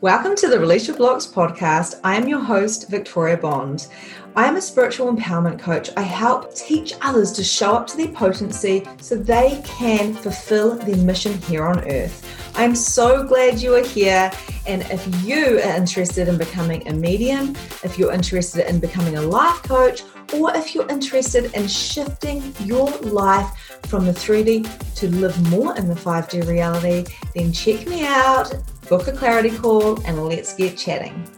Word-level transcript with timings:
Welcome 0.00 0.36
to 0.36 0.46
the 0.46 0.60
Release 0.60 0.86
Your 0.86 0.96
Blocks 0.96 1.26
podcast. 1.26 1.98
I 2.04 2.14
am 2.14 2.28
your 2.28 2.38
host, 2.38 2.88
Victoria 2.88 3.36
Bond. 3.36 3.88
I 4.36 4.46
am 4.46 4.54
a 4.54 4.60
spiritual 4.60 5.12
empowerment 5.12 5.58
coach. 5.58 5.90
I 5.96 6.02
help 6.02 6.54
teach 6.54 6.92
others 7.02 7.32
to 7.32 7.42
show 7.42 7.74
up 7.74 7.88
to 7.88 7.96
their 7.96 8.12
potency 8.12 8.86
so 9.00 9.16
they 9.16 9.60
can 9.64 10.14
fulfill 10.14 10.76
their 10.76 10.98
mission 10.98 11.36
here 11.42 11.64
on 11.64 11.80
earth. 11.90 12.24
I'm 12.54 12.76
so 12.76 13.26
glad 13.26 13.60
you 13.60 13.74
are 13.74 13.84
here. 13.84 14.30
And 14.68 14.82
if 14.82 15.24
you 15.24 15.58
are 15.58 15.76
interested 15.76 16.28
in 16.28 16.38
becoming 16.38 16.86
a 16.86 16.92
medium, 16.92 17.56
if 17.82 17.98
you're 17.98 18.12
interested 18.12 18.70
in 18.70 18.78
becoming 18.78 19.16
a 19.16 19.22
life 19.22 19.64
coach, 19.64 20.04
or 20.32 20.54
if 20.54 20.76
you're 20.76 20.88
interested 20.88 21.52
in 21.54 21.66
shifting 21.66 22.54
your 22.60 22.88
life 22.98 23.80
from 23.86 24.06
the 24.06 24.12
3D 24.12 24.94
to 24.94 25.08
live 25.16 25.50
more 25.50 25.76
in 25.76 25.88
the 25.88 25.94
5D 25.94 26.46
reality, 26.46 27.04
then 27.34 27.52
check 27.52 27.84
me 27.88 28.06
out 28.06 28.54
book 28.88 29.06
a 29.06 29.12
clarity 29.12 29.50
call, 29.50 30.02
and 30.06 30.24
let's 30.24 30.54
get 30.54 30.76
chatting. 30.76 31.28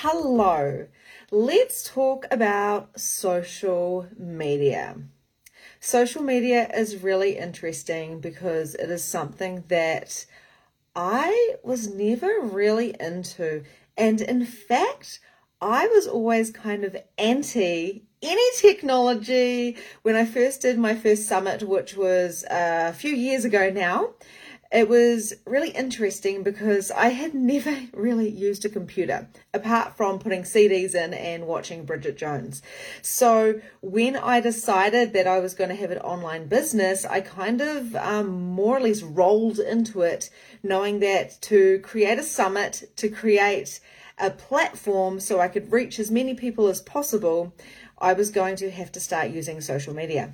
Hello, 0.00 0.86
let's 1.30 1.88
talk 1.88 2.26
about 2.30 3.00
social 3.00 4.06
media. 4.18 4.96
Social 5.80 6.22
media 6.22 6.68
is 6.74 7.02
really 7.02 7.38
interesting 7.38 8.20
because 8.20 8.74
it 8.74 8.90
is 8.90 9.02
something 9.02 9.64
that 9.68 10.26
I 10.94 11.54
was 11.62 11.88
never 11.88 12.40
really 12.40 12.94
into. 13.00 13.62
And 13.96 14.20
in 14.20 14.44
fact, 14.44 15.20
I 15.62 15.86
was 15.86 16.06
always 16.06 16.50
kind 16.50 16.84
of 16.84 16.96
anti 17.16 18.02
any 18.22 18.50
technology 18.58 19.76
when 20.02 20.16
I 20.16 20.26
first 20.26 20.62
did 20.62 20.78
my 20.78 20.94
first 20.94 21.26
summit, 21.26 21.62
which 21.62 21.96
was 21.96 22.44
uh, 22.44 22.90
a 22.90 22.92
few 22.92 23.14
years 23.14 23.44
ago 23.44 23.70
now 23.70 24.10
it 24.72 24.88
was 24.88 25.34
really 25.46 25.70
interesting 25.70 26.42
because 26.42 26.90
I 26.90 27.08
had 27.08 27.34
never 27.52 27.76
really 27.92 28.28
used 28.28 28.64
a 28.64 28.68
computer 28.68 29.28
apart 29.54 29.96
from 29.96 30.18
putting 30.18 30.42
CDs 30.42 30.94
in 30.94 31.14
and 31.14 31.46
watching 31.46 31.84
Bridget 31.84 32.16
Jones. 32.16 32.62
So 33.02 33.60
when 33.80 34.16
I 34.16 34.40
decided 34.40 35.12
that 35.12 35.26
I 35.26 35.38
was 35.38 35.54
going 35.54 35.70
to 35.70 35.76
have 35.76 35.90
an 35.90 35.98
online 35.98 36.46
business, 36.46 37.04
I 37.04 37.20
kind 37.20 37.60
of 37.60 37.94
um, 37.96 38.28
more 38.28 38.76
or 38.76 38.80
less 38.80 39.02
rolled 39.02 39.58
into 39.58 40.02
it, 40.02 40.30
knowing 40.62 41.00
that 41.00 41.40
to 41.42 41.78
create 41.80 42.18
a 42.18 42.22
summit, 42.22 42.90
to 42.96 43.08
create 43.08 43.80
a 44.18 44.30
platform 44.30 45.20
so 45.20 45.40
I 45.40 45.48
could 45.48 45.70
reach 45.70 45.98
as 45.98 46.10
many 46.10 46.34
people 46.34 46.68
as 46.68 46.80
possible, 46.80 47.54
I 47.98 48.14
was 48.14 48.30
going 48.30 48.56
to 48.56 48.70
have 48.70 48.92
to 48.92 49.00
start 49.00 49.30
using 49.30 49.60
social 49.60 49.94
media. 49.94 50.32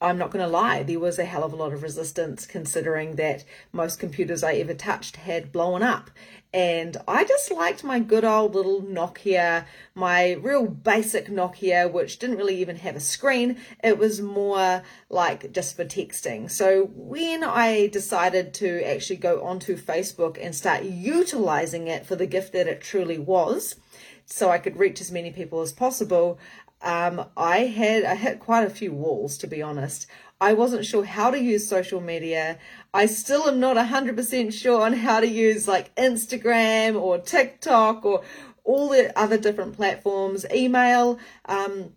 I'm 0.00 0.18
not 0.18 0.30
going 0.30 0.44
to 0.44 0.50
lie, 0.50 0.84
there 0.84 1.00
was 1.00 1.18
a 1.18 1.24
hell 1.24 1.42
of 1.42 1.52
a 1.52 1.56
lot 1.56 1.72
of 1.72 1.82
resistance 1.82 2.46
considering 2.46 3.16
that 3.16 3.44
most 3.72 3.98
computers 3.98 4.44
I 4.44 4.54
ever 4.54 4.74
touched 4.74 5.16
had 5.16 5.50
blown 5.50 5.82
up. 5.82 6.10
And 6.54 6.96
I 7.06 7.24
just 7.24 7.50
liked 7.50 7.84
my 7.84 7.98
good 7.98 8.24
old 8.24 8.54
little 8.54 8.80
Nokia, 8.80 9.66
my 9.94 10.32
real 10.32 10.66
basic 10.66 11.26
Nokia, 11.26 11.92
which 11.92 12.18
didn't 12.18 12.38
really 12.38 12.60
even 12.60 12.76
have 12.76 12.96
a 12.96 13.00
screen. 13.00 13.58
It 13.82 13.98
was 13.98 14.20
more 14.20 14.82
like 15.10 15.52
just 15.52 15.76
for 15.76 15.84
texting. 15.84 16.50
So 16.50 16.90
when 16.94 17.44
I 17.44 17.88
decided 17.88 18.54
to 18.54 18.82
actually 18.82 19.16
go 19.16 19.44
onto 19.44 19.76
Facebook 19.76 20.38
and 20.40 20.54
start 20.54 20.84
utilizing 20.84 21.88
it 21.88 22.06
for 22.06 22.16
the 22.16 22.26
gift 22.26 22.52
that 22.54 22.68
it 22.68 22.80
truly 22.80 23.18
was, 23.18 23.76
so 24.24 24.50
I 24.50 24.58
could 24.58 24.78
reach 24.78 25.00
as 25.00 25.10
many 25.10 25.30
people 25.30 25.60
as 25.60 25.72
possible, 25.72 26.38
um, 26.82 27.24
I 27.36 27.58
had 27.60 28.04
I 28.04 28.14
hit 28.14 28.40
quite 28.40 28.66
a 28.66 28.70
few 28.70 28.92
walls 28.92 29.38
to 29.38 29.46
be 29.46 29.62
honest. 29.62 30.06
I 30.40 30.52
wasn't 30.52 30.86
sure 30.86 31.04
how 31.04 31.30
to 31.30 31.40
use 31.40 31.68
social 31.68 32.00
media. 32.00 32.58
I 32.94 33.06
still 33.06 33.48
am 33.48 33.58
not 33.58 33.76
100% 33.76 34.52
sure 34.52 34.82
on 34.82 34.92
how 34.92 35.18
to 35.20 35.26
use 35.26 35.66
like 35.66 35.94
Instagram 35.96 37.00
or 37.00 37.18
TikTok 37.18 38.04
or 38.04 38.22
all 38.62 38.90
the 38.90 39.18
other 39.18 39.36
different 39.36 39.74
platforms, 39.74 40.46
email. 40.54 41.18
Um, 41.46 41.94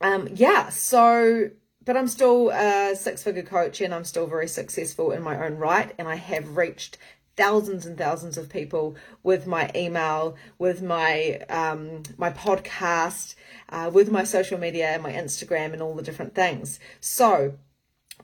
um, 0.00 0.28
yeah, 0.32 0.68
so, 0.68 1.50
but 1.84 1.96
I'm 1.96 2.06
still 2.06 2.50
a 2.50 2.94
six 2.94 3.24
figure 3.24 3.42
coach 3.42 3.80
and 3.80 3.92
I'm 3.92 4.04
still 4.04 4.26
very 4.26 4.46
successful 4.46 5.10
in 5.10 5.22
my 5.22 5.44
own 5.44 5.56
right. 5.56 5.92
And 5.98 6.06
I 6.06 6.14
have 6.14 6.56
reached 6.56 6.96
thousands 7.40 7.86
and 7.86 7.96
thousands 7.96 8.36
of 8.36 8.50
people 8.50 8.96
with 9.22 9.46
my 9.46 9.70
email, 9.74 10.36
with 10.58 10.82
my 10.82 11.40
um, 11.48 12.02
my 12.18 12.30
podcast, 12.30 13.34
uh, 13.70 13.90
with 13.90 14.10
my 14.10 14.24
social 14.24 14.58
media, 14.58 15.00
my 15.02 15.12
Instagram, 15.12 15.72
and 15.72 15.80
all 15.80 15.94
the 15.94 16.02
different 16.02 16.34
things. 16.34 16.78
So. 17.00 17.54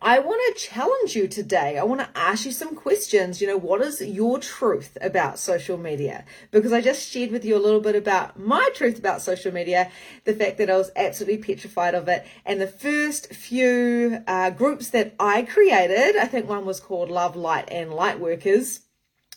I 0.02 0.18
want 0.18 0.42
to 0.54 0.62
challenge 0.62 1.16
you 1.16 1.26
today. 1.26 1.78
I 1.78 1.82
want 1.84 2.02
to 2.02 2.10
ask 2.14 2.44
you 2.44 2.52
some 2.52 2.76
questions. 2.76 3.40
You 3.40 3.46
know, 3.46 3.56
what 3.56 3.80
is 3.80 3.98
your 4.02 4.38
truth 4.38 4.98
about 5.00 5.38
social 5.38 5.78
media? 5.78 6.26
Because 6.50 6.70
I 6.70 6.82
just 6.82 7.08
shared 7.10 7.30
with 7.30 7.46
you 7.46 7.56
a 7.56 7.64
little 7.64 7.80
bit 7.80 7.96
about 7.96 8.38
my 8.38 8.68
truth 8.74 8.98
about 8.98 9.22
social 9.22 9.54
media, 9.54 9.90
the 10.24 10.34
fact 10.34 10.58
that 10.58 10.68
I 10.68 10.76
was 10.76 10.90
absolutely 10.96 11.38
petrified 11.38 11.94
of 11.94 12.08
it. 12.08 12.26
And 12.44 12.60
the 12.60 12.66
first 12.66 13.32
few 13.32 14.22
uh, 14.26 14.50
groups 14.50 14.90
that 14.90 15.14
I 15.18 15.44
created, 15.44 16.16
I 16.16 16.26
think 16.26 16.46
one 16.46 16.66
was 16.66 16.78
called 16.78 17.10
Love, 17.10 17.34
Light, 17.34 17.70
and 17.70 17.90
Light 17.90 18.20
Workers 18.20 18.80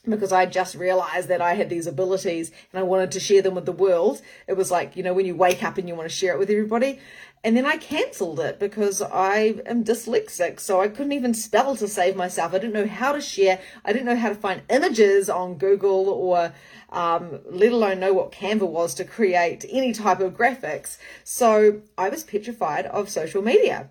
because 0.08 0.32
I 0.32 0.46
just 0.46 0.76
realized 0.76 1.28
that 1.28 1.42
I 1.42 1.54
had 1.54 1.70
these 1.70 1.88
abilities 1.88 2.52
and 2.72 2.80
I 2.80 2.84
wanted 2.84 3.12
to 3.12 3.20
share 3.20 3.42
them 3.42 3.56
with 3.56 3.66
the 3.66 3.72
world. 3.72 4.22
It 4.48 4.54
was 4.54 4.72
like, 4.72 4.96
you 4.96 5.04
know, 5.04 5.14
when 5.14 5.26
you 5.26 5.36
wake 5.36 5.64
up 5.64 5.78
and 5.78 5.88
you 5.88 5.96
want 5.96 6.10
to 6.10 6.16
share 6.16 6.34
it 6.34 6.40
with 6.40 6.50
everybody. 6.50 7.00
And 7.44 7.56
then 7.56 7.66
I 7.66 7.78
cancelled 7.78 8.40
it 8.40 8.60
because 8.60 9.02
I 9.02 9.62
am 9.66 9.84
dyslexic. 9.84 10.60
So 10.60 10.82
I 10.82 10.90
couldn't 10.90 11.14
even 11.14 11.34
spell 11.34 11.76
to 11.78 11.88
save 11.88 12.16
myself. 12.16 12.54
I 12.54 12.60
didn't 12.60 12.74
know 12.74 12.88
how 12.88 13.14
to 13.14 13.22
share. 13.22 13.60
I 13.86 13.94
didn't 13.94 14.08
know 14.08 14.16
how 14.16 14.30
to 14.30 14.36
find 14.36 14.62
images 14.70 15.30
on 15.30 15.58
Google 15.58 16.10
or 16.10 16.54
um, 16.90 17.40
let 17.50 17.72
alone 17.72 18.00
know 18.00 18.14
what 18.14 18.32
Canva 18.32 18.68
was 18.68 18.94
to 18.96 19.06
create 19.06 19.66
any 19.70 19.94
type 19.94 20.20
of 20.20 20.34
graphics. 20.34 20.98
So 21.24 21.82
I 21.98 22.10
was 22.10 22.24
petrified 22.24 22.86
of 22.88 23.10
social 23.10 23.42
media. 23.42 23.90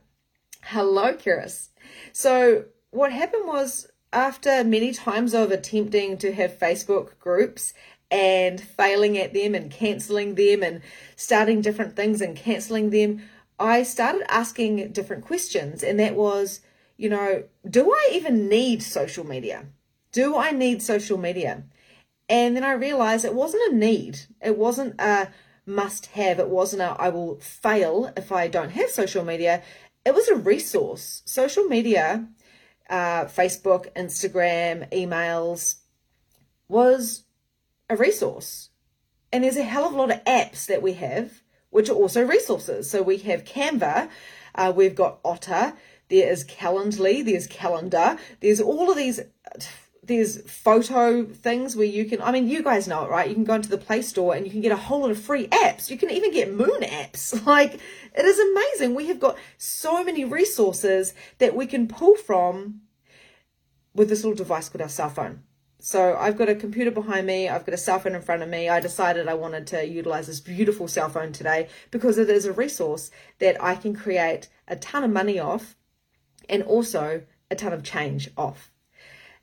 Hello, 0.62 1.14
Kiris. 1.14 1.68
So 2.12 2.64
what 2.90 3.12
happened 3.12 3.46
was 3.46 3.88
after 4.12 4.64
many 4.64 4.92
times 4.92 5.34
of 5.34 5.50
attempting 5.50 6.16
to 6.18 6.32
have 6.32 6.58
Facebook 6.58 7.18
groups 7.18 7.74
and 8.10 8.60
failing 8.60 9.18
at 9.18 9.34
them 9.34 9.54
and 9.54 9.70
canceling 9.70 10.34
them 10.34 10.62
and 10.62 10.80
starting 11.16 11.60
different 11.60 11.94
things 11.96 12.20
and 12.20 12.36
canceling 12.36 12.90
them, 12.90 13.22
I 13.58 13.82
started 13.82 14.22
asking 14.32 14.92
different 14.92 15.24
questions. 15.24 15.82
And 15.82 15.98
that 16.00 16.14
was, 16.14 16.60
you 16.96 17.08
know, 17.08 17.44
do 17.68 17.92
I 17.92 18.10
even 18.12 18.48
need 18.48 18.82
social 18.82 19.26
media? 19.26 19.66
Do 20.12 20.36
I 20.36 20.52
need 20.52 20.82
social 20.82 21.18
media? 21.18 21.64
And 22.28 22.56
then 22.56 22.64
I 22.64 22.72
realized 22.72 23.24
it 23.24 23.34
wasn't 23.34 23.72
a 23.72 23.76
need, 23.76 24.20
it 24.42 24.58
wasn't 24.58 25.00
a 25.00 25.28
must 25.64 26.06
have, 26.06 26.38
it 26.38 26.48
wasn't 26.48 26.82
a 26.82 26.96
I 26.98 27.08
will 27.08 27.36
fail 27.36 28.12
if 28.16 28.32
I 28.32 28.48
don't 28.48 28.70
have 28.70 28.90
social 28.90 29.24
media. 29.24 29.62
It 30.04 30.14
was 30.14 30.28
a 30.28 30.34
resource. 30.34 31.22
Social 31.26 31.64
media 31.64 32.26
uh, 32.88 33.24
Facebook, 33.26 33.92
Instagram, 33.94 34.90
emails 34.92 35.76
was 36.68 37.24
a 37.88 37.96
resource. 37.96 38.70
And 39.32 39.44
there's 39.44 39.56
a 39.56 39.62
hell 39.62 39.86
of 39.86 39.92
a 39.92 39.96
lot 39.96 40.10
of 40.10 40.24
apps 40.24 40.66
that 40.66 40.82
we 40.82 40.94
have, 40.94 41.42
which 41.70 41.88
are 41.88 41.94
also 41.94 42.24
resources. 42.24 42.90
So 42.90 43.02
we 43.02 43.18
have 43.18 43.44
Canva, 43.44 44.08
uh, 44.54 44.72
we've 44.74 44.94
got 44.94 45.20
Otter, 45.24 45.74
there 46.08 46.30
is 46.30 46.44
Calendly, 46.44 47.24
there's 47.24 47.46
Calendar, 47.46 48.18
there's 48.40 48.60
all 48.60 48.90
of 48.90 48.96
these. 48.96 49.20
There's 50.08 50.42
photo 50.50 51.24
things 51.24 51.76
where 51.76 51.86
you 51.86 52.06
can, 52.06 52.20
I 52.20 52.32
mean, 52.32 52.48
you 52.48 52.62
guys 52.62 52.88
know 52.88 53.04
it, 53.04 53.10
right? 53.10 53.28
You 53.28 53.34
can 53.34 53.44
go 53.44 53.54
into 53.54 53.68
the 53.68 53.78
Play 53.78 54.02
Store 54.02 54.34
and 54.34 54.44
you 54.44 54.50
can 54.50 54.62
get 54.62 54.72
a 54.72 54.76
whole 54.76 55.02
lot 55.02 55.10
of 55.10 55.20
free 55.20 55.46
apps. 55.48 55.90
You 55.90 55.98
can 55.98 56.10
even 56.10 56.32
get 56.32 56.52
moon 56.52 56.80
apps. 56.82 57.40
Like, 57.46 57.74
it 57.74 58.24
is 58.24 58.38
amazing. 58.38 58.94
We 58.94 59.06
have 59.06 59.20
got 59.20 59.38
so 59.56 60.02
many 60.02 60.24
resources 60.24 61.14
that 61.38 61.54
we 61.54 61.66
can 61.66 61.86
pull 61.88 62.16
from 62.16 62.80
with 63.94 64.08
this 64.08 64.24
little 64.24 64.36
device 64.36 64.68
called 64.68 64.82
our 64.82 64.88
cell 64.88 65.10
phone. 65.10 65.44
So 65.80 66.16
I've 66.16 66.36
got 66.36 66.48
a 66.48 66.54
computer 66.54 66.90
behind 66.90 67.26
me, 67.26 67.48
I've 67.48 67.64
got 67.64 67.74
a 67.74 67.78
cell 67.78 68.00
phone 68.00 68.14
in 68.14 68.22
front 68.22 68.42
of 68.42 68.48
me. 68.48 68.68
I 68.68 68.80
decided 68.80 69.28
I 69.28 69.34
wanted 69.34 69.66
to 69.68 69.86
utilize 69.86 70.26
this 70.26 70.40
beautiful 70.40 70.88
cell 70.88 71.08
phone 71.08 71.32
today 71.32 71.68
because 71.90 72.18
it 72.18 72.28
is 72.28 72.46
a 72.46 72.52
resource 72.52 73.10
that 73.38 73.62
I 73.62 73.76
can 73.76 73.94
create 73.94 74.48
a 74.66 74.74
ton 74.74 75.04
of 75.04 75.10
money 75.10 75.38
off 75.38 75.76
and 76.48 76.62
also 76.64 77.22
a 77.50 77.54
ton 77.54 77.72
of 77.72 77.84
change 77.84 78.30
off. 78.36 78.72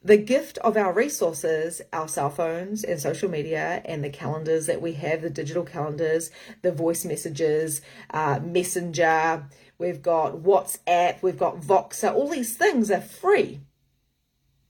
The 0.05 0.17
gift 0.17 0.59
of 0.59 0.77
our 0.77 0.93
resources, 0.93 1.81
our 1.91 2.07
cell 2.07 2.29
phones 2.29 2.83
and 2.83 3.01
social 3.01 3.27
media, 3.27 3.81
and 3.85 4.03
the 4.03 4.11
calendars 4.11 4.67
that 4.67 4.79
we 4.79 4.93
have 4.93 5.23
the 5.23 5.31
digital 5.31 5.63
calendars, 5.63 6.29
the 6.61 6.71
voice 6.71 7.03
messages, 7.05 7.81
uh, 8.11 8.39
Messenger, 8.39 9.47
we've 9.79 10.03
got 10.03 10.43
WhatsApp, 10.43 11.23
we've 11.23 11.39
got 11.39 11.59
Voxer, 11.59 12.13
all 12.13 12.29
these 12.29 12.55
things 12.55 12.91
are 12.91 13.01
free 13.01 13.61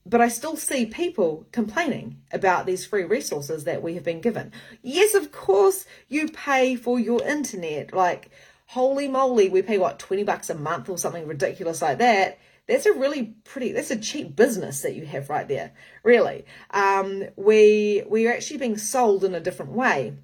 but 0.06 0.20
I 0.20 0.28
still 0.28 0.56
see 0.56 0.86
people 0.86 1.46
complaining 1.50 2.22
about 2.32 2.64
these 2.64 2.86
free 2.86 3.02
resources 3.02 3.64
that 3.64 3.82
we 3.82 3.94
have 3.94 4.04
been 4.04 4.20
given. 4.20 4.52
Yes, 4.80 5.14
of 5.14 5.32
course, 5.32 5.84
you 6.08 6.28
pay 6.28 6.76
for 6.76 7.00
your 7.00 7.20
internet. 7.26 7.92
Like, 7.92 8.30
holy 8.66 9.08
moly, 9.08 9.48
we 9.48 9.62
pay 9.62 9.78
what, 9.78 9.98
20 9.98 10.22
bucks 10.22 10.48
a 10.48 10.54
month 10.54 10.88
or 10.88 10.96
something 10.96 11.26
ridiculous 11.26 11.82
like 11.82 11.98
that. 11.98 12.38
That's 12.68 12.86
a 12.86 12.92
really 12.92 13.34
pretty 13.44 13.72
that's 13.72 13.90
a 13.90 13.98
cheap 13.98 14.34
business 14.36 14.82
that 14.82 14.94
you 14.94 15.06
have 15.06 15.30
right 15.30 15.48
there 15.48 15.72
really. 16.02 16.44
Um, 16.70 17.24
we 17.36 18.02
we're 18.06 18.32
actually 18.32 18.58
being 18.58 18.78
sold 18.78 19.24
in 19.24 19.34
a 19.34 19.40
different 19.40 19.72
way 19.72 20.14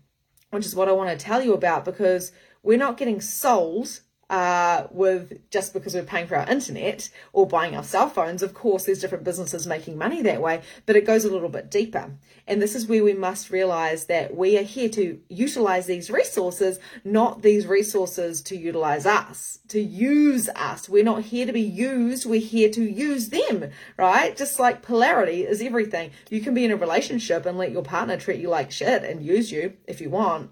which 0.53 0.67
is 0.67 0.77
what 0.77 0.89
i 0.89 0.93
want 0.93 1.11
to 1.11 1.25
tell 1.25 1.43
you 1.43 1.55
about 1.55 1.85
because 1.85 2.31
we're 2.62 2.79
not 2.79 2.97
getting 2.97 3.21
sold 3.21 4.00
uh, 4.32 4.87
with 4.90 5.50
just 5.50 5.75
because 5.75 5.94
we're 5.94 6.02
paying 6.02 6.26
for 6.26 6.37
our 6.37 6.49
internet 6.49 7.11
or 7.34 7.46
buying 7.46 7.76
our 7.76 7.84
cell 7.84 8.08
phones. 8.08 8.43
Of 8.43 8.55
course, 8.55 8.84
there's 8.84 8.99
different 8.99 9.25
businesses 9.25 9.67
making 9.67 9.99
money 9.99 10.23
that 10.23 10.40
way, 10.40 10.62
but 10.87 10.96
it 10.96 11.05
goes 11.05 11.26
a 11.26 11.31
little 11.31 11.50
bit 11.50 11.70
deeper. 11.70 12.11
And 12.46 12.61
this 12.61 12.75
is 12.75 12.87
where 12.87 13.05
we 13.05 13.12
must 13.12 13.50
realize 13.50 14.06
that 14.06 14.34
we 14.34 14.58
are 14.58 14.62
here 14.62 14.88
to 14.88 15.20
utilize 15.29 15.84
these 15.84 16.11
resources, 16.11 16.81
not 17.05 17.43
these 17.43 17.67
resources 17.67 18.40
to 18.43 18.56
utilize 18.56 19.05
us, 19.05 19.58
to 19.69 19.81
use 19.81 20.49
us. 20.56 20.88
We're 20.88 21.05
not 21.05 21.25
here 21.25 21.44
to 21.44 21.52
be 21.52 21.61
used, 21.61 22.25
we're 22.25 22.40
here 22.40 22.70
to 22.70 22.82
use 22.82 23.29
them, 23.29 23.70
right? 23.99 24.34
Just 24.34 24.58
like 24.58 24.81
polarity 24.81 25.43
is 25.44 25.61
everything. 25.61 26.11
You 26.31 26.40
can 26.40 26.55
be 26.55 26.64
in 26.64 26.70
a 26.70 26.76
relationship 26.76 27.44
and 27.44 27.58
let 27.58 27.70
your 27.70 27.82
partner 27.82 28.17
treat 28.17 28.40
you 28.40 28.49
like 28.49 28.73
shit 28.73 29.05
and 29.05 29.23
use 29.23 29.52
you 29.52 29.75
if 29.87 30.00
you 30.00 30.08
want 30.08 30.50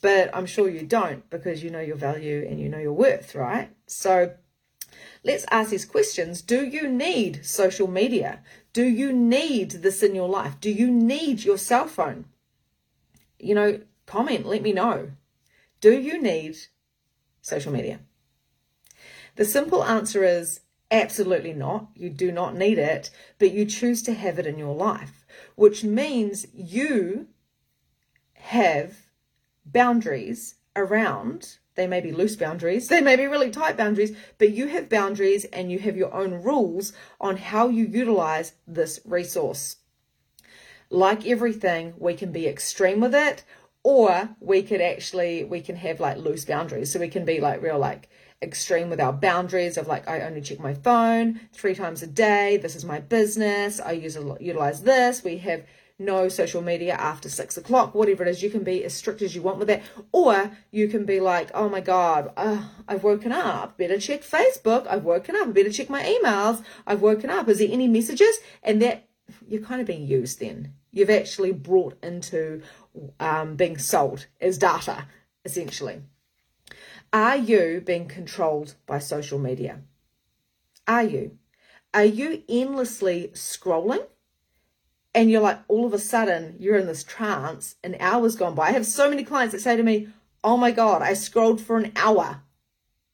but 0.00 0.30
I'm 0.34 0.46
sure 0.46 0.68
you 0.68 0.82
don't 0.82 1.28
because 1.30 1.62
you 1.62 1.70
know 1.70 1.80
your 1.80 1.96
value 1.96 2.46
and 2.48 2.60
you 2.60 2.68
know 2.68 2.78
your 2.78 2.92
worth, 2.92 3.34
right? 3.34 3.70
So 3.86 4.32
let's 5.24 5.44
ask 5.50 5.70
these 5.70 5.84
questions. 5.84 6.42
Do 6.42 6.64
you 6.64 6.88
need 6.88 7.44
social 7.44 7.88
media? 7.88 8.40
Do 8.72 8.84
you 8.84 9.12
need 9.12 9.70
this 9.70 10.02
in 10.02 10.14
your 10.14 10.28
life? 10.28 10.60
Do 10.60 10.70
you 10.70 10.90
need 10.90 11.44
your 11.44 11.58
cell 11.58 11.86
phone? 11.86 12.26
You 13.38 13.54
know, 13.54 13.80
comment, 14.06 14.46
let 14.46 14.62
me 14.62 14.72
know. 14.72 15.10
Do 15.80 15.92
you 15.92 16.20
need 16.20 16.56
social 17.42 17.72
media? 17.72 18.00
The 19.36 19.44
simple 19.44 19.84
answer 19.84 20.24
is 20.24 20.60
absolutely 20.90 21.52
not. 21.52 21.88
You 21.94 22.10
do 22.10 22.32
not 22.32 22.56
need 22.56 22.78
it, 22.78 23.10
but 23.38 23.52
you 23.52 23.64
choose 23.64 24.02
to 24.02 24.14
have 24.14 24.38
it 24.38 24.46
in 24.46 24.58
your 24.58 24.74
life, 24.74 25.24
which 25.54 25.84
means 25.84 26.46
you 26.52 27.28
have 28.34 29.07
boundaries 29.72 30.56
around 30.74 31.58
they 31.78 31.86
may 31.86 32.00
be 32.00 32.10
loose 32.10 32.34
boundaries, 32.34 32.88
they 32.88 33.00
may 33.00 33.14
be 33.14 33.26
really 33.26 33.50
tight 33.50 33.76
boundaries, 33.76 34.14
but 34.36 34.50
you 34.50 34.66
have 34.66 34.88
boundaries 34.88 35.44
and 35.44 35.70
you 35.70 35.78
have 35.78 35.96
your 35.96 36.12
own 36.12 36.42
rules 36.42 36.92
on 37.20 37.36
how 37.36 37.68
you 37.68 37.84
utilize 37.84 38.54
this 38.66 38.98
resource. 39.04 39.76
Like 40.90 41.24
everything, 41.24 41.94
we 41.96 42.14
can 42.14 42.32
be 42.32 42.48
extreme 42.48 43.00
with 43.00 43.14
it, 43.14 43.44
or 43.84 44.30
we 44.40 44.62
could 44.62 44.80
actually 44.80 45.44
we 45.44 45.60
can 45.60 45.76
have 45.76 46.00
like 46.00 46.16
loose 46.16 46.44
boundaries. 46.44 46.92
So 46.92 46.98
we 46.98 47.08
can 47.08 47.24
be 47.24 47.38
like 47.40 47.62
real 47.62 47.78
like 47.78 48.08
extreme 48.42 48.90
with 48.90 49.00
our 49.00 49.12
boundaries 49.12 49.76
of 49.76 49.86
like 49.86 50.08
I 50.08 50.22
only 50.22 50.40
check 50.40 50.58
my 50.58 50.74
phone 50.74 51.38
three 51.52 51.76
times 51.76 52.02
a 52.02 52.08
day. 52.08 52.56
This 52.56 52.74
is 52.74 52.84
my 52.84 52.98
business. 52.98 53.78
I 53.78 53.92
use 53.92 54.18
utilize 54.40 54.82
this. 54.82 55.22
We 55.22 55.38
have 55.38 55.62
no 55.98 56.28
social 56.28 56.62
media 56.62 56.94
after 56.94 57.28
six 57.28 57.56
o'clock, 57.56 57.94
whatever 57.94 58.22
it 58.22 58.28
is. 58.28 58.42
You 58.42 58.50
can 58.50 58.62
be 58.62 58.84
as 58.84 58.94
strict 58.94 59.20
as 59.20 59.34
you 59.34 59.42
want 59.42 59.58
with 59.58 59.68
that. 59.68 59.82
Or 60.12 60.52
you 60.70 60.88
can 60.88 61.04
be 61.04 61.20
like, 61.20 61.50
oh 61.54 61.68
my 61.68 61.80
God, 61.80 62.32
uh, 62.36 62.62
I've 62.86 63.02
woken 63.02 63.32
up. 63.32 63.76
Better 63.76 63.98
check 63.98 64.22
Facebook. 64.22 64.86
I've 64.86 65.04
woken 65.04 65.34
up. 65.34 65.52
Better 65.52 65.70
check 65.70 65.90
my 65.90 66.02
emails. 66.02 66.62
I've 66.86 67.02
woken 67.02 67.30
up. 67.30 67.48
Is 67.48 67.58
there 67.58 67.68
any 67.70 67.88
messages? 67.88 68.38
And 68.62 68.80
that 68.80 69.08
you're 69.46 69.62
kind 69.62 69.80
of 69.80 69.86
being 69.86 70.06
used 70.06 70.40
then. 70.40 70.74
You've 70.92 71.10
actually 71.10 71.52
brought 71.52 72.02
into 72.02 72.62
um, 73.20 73.56
being 73.56 73.78
sold 73.78 74.26
as 74.40 74.58
data, 74.58 75.06
essentially. 75.44 76.02
Are 77.12 77.36
you 77.36 77.82
being 77.84 78.06
controlled 78.06 78.74
by 78.86 78.98
social 78.98 79.38
media? 79.38 79.80
Are 80.86 81.02
you? 81.02 81.38
Are 81.92 82.04
you 82.04 82.42
endlessly 82.48 83.30
scrolling? 83.34 84.06
And 85.14 85.30
you're 85.30 85.40
like 85.40 85.58
all 85.68 85.86
of 85.86 85.92
a 85.92 85.98
sudden 85.98 86.56
you're 86.58 86.76
in 86.76 86.86
this 86.86 87.04
trance 87.04 87.76
an 87.82 87.96
hour's 88.00 88.36
gone 88.36 88.54
by. 88.54 88.68
I 88.68 88.72
have 88.72 88.86
so 88.86 89.08
many 89.08 89.24
clients 89.24 89.52
that 89.52 89.60
say 89.60 89.76
to 89.76 89.82
me 89.82 90.08
oh 90.44 90.56
my 90.56 90.70
god 90.70 91.02
i 91.02 91.14
scrolled 91.14 91.60
for 91.60 91.76
an 91.78 91.92
hour. 91.96 92.42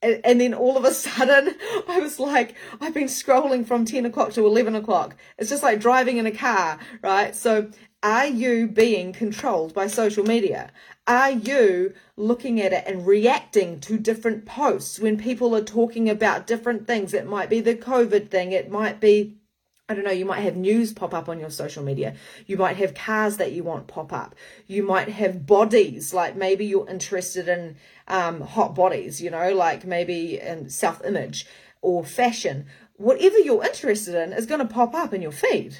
And, 0.03 0.21
and 0.25 0.41
then 0.41 0.53
all 0.53 0.77
of 0.77 0.85
a 0.85 0.93
sudden 0.95 1.55
i 1.89 1.99
was 2.01 2.19
like 2.19 2.55
i've 2.81 2.95
been 2.95 3.05
scrolling 3.05 3.67
from 3.67 3.85
10 3.85 4.07
o'clock 4.07 4.33
to 4.33 4.47
11 4.47 4.75
o'clock. 4.75 5.17
It's 5.39 5.51
just 5.51 5.63
like 5.63 5.81
driving 5.81 6.19
in 6.19 6.27
a 6.27 6.33
car 6.33 6.79
right? 7.03 7.35
So 7.35 7.71
are 8.05 8.27
you 8.27 8.69
being 8.69 9.15
controlled 9.15 9.73
by 9.73 9.87
social 9.87 10.25
media? 10.25 10.71
Are 11.07 11.31
you 11.31 11.95
looking 12.17 12.61
at 12.61 12.75
it 12.75 12.85
and 12.87 13.07
reacting 13.07 13.81
to 13.81 13.99
different 13.99 14.45
posts 14.45 15.01
when 15.01 15.17
people 15.17 15.57
are 15.57 15.65
talking 15.65 16.11
about 16.11 16.47
different 16.47 16.87
things? 16.87 17.15
It 17.15 17.27
might 17.27 17.49
be 17.49 17.61
the 17.61 17.75
covid 17.75 18.31
thing. 18.31 18.53
It 18.53 18.71
might 18.71 19.01
be 19.01 19.39
I 19.87 19.95
don't 19.95 20.05
know, 20.05 20.11
you 20.11 20.25
might 20.25 20.41
have 20.41 20.57
news 20.57 20.95
pop 20.95 21.13
up 21.13 21.29
on 21.29 21.39
your 21.39 21.51
social 21.51 21.83
media. 21.83 22.15
You 22.47 22.57
might 22.57 22.79
have 22.79 22.95
cars 22.95 23.37
that 23.37 23.53
you 23.53 23.63
want 23.63 23.87
pop 23.87 24.15
up. 24.15 24.35
You 24.67 24.83
might 24.83 25.11
have 25.11 25.45
bodies, 25.45 26.15
like 26.15 26.37
maybe 26.37 26.65
you're 26.65 26.89
interested 26.89 27.49
in 27.49 27.77
um, 28.09 28.41
hot 28.41 28.75
bodies, 28.75 29.21
you 29.21 29.31
know, 29.31 29.53
like 29.53 29.85
maybe 29.85 30.41
in 30.41 30.71
self 30.71 31.05
image 31.05 31.47
or 31.83 32.03
fashion. 32.03 32.65
Whatever 32.97 33.39
you're 33.39 33.65
interested 33.65 34.15
in 34.15 34.33
is 34.33 34.47
going 34.47 34.67
to 34.67 34.73
pop 34.73 34.95
up 34.95 35.13
in 35.13 35.21
your 35.21 35.33
feed 35.33 35.77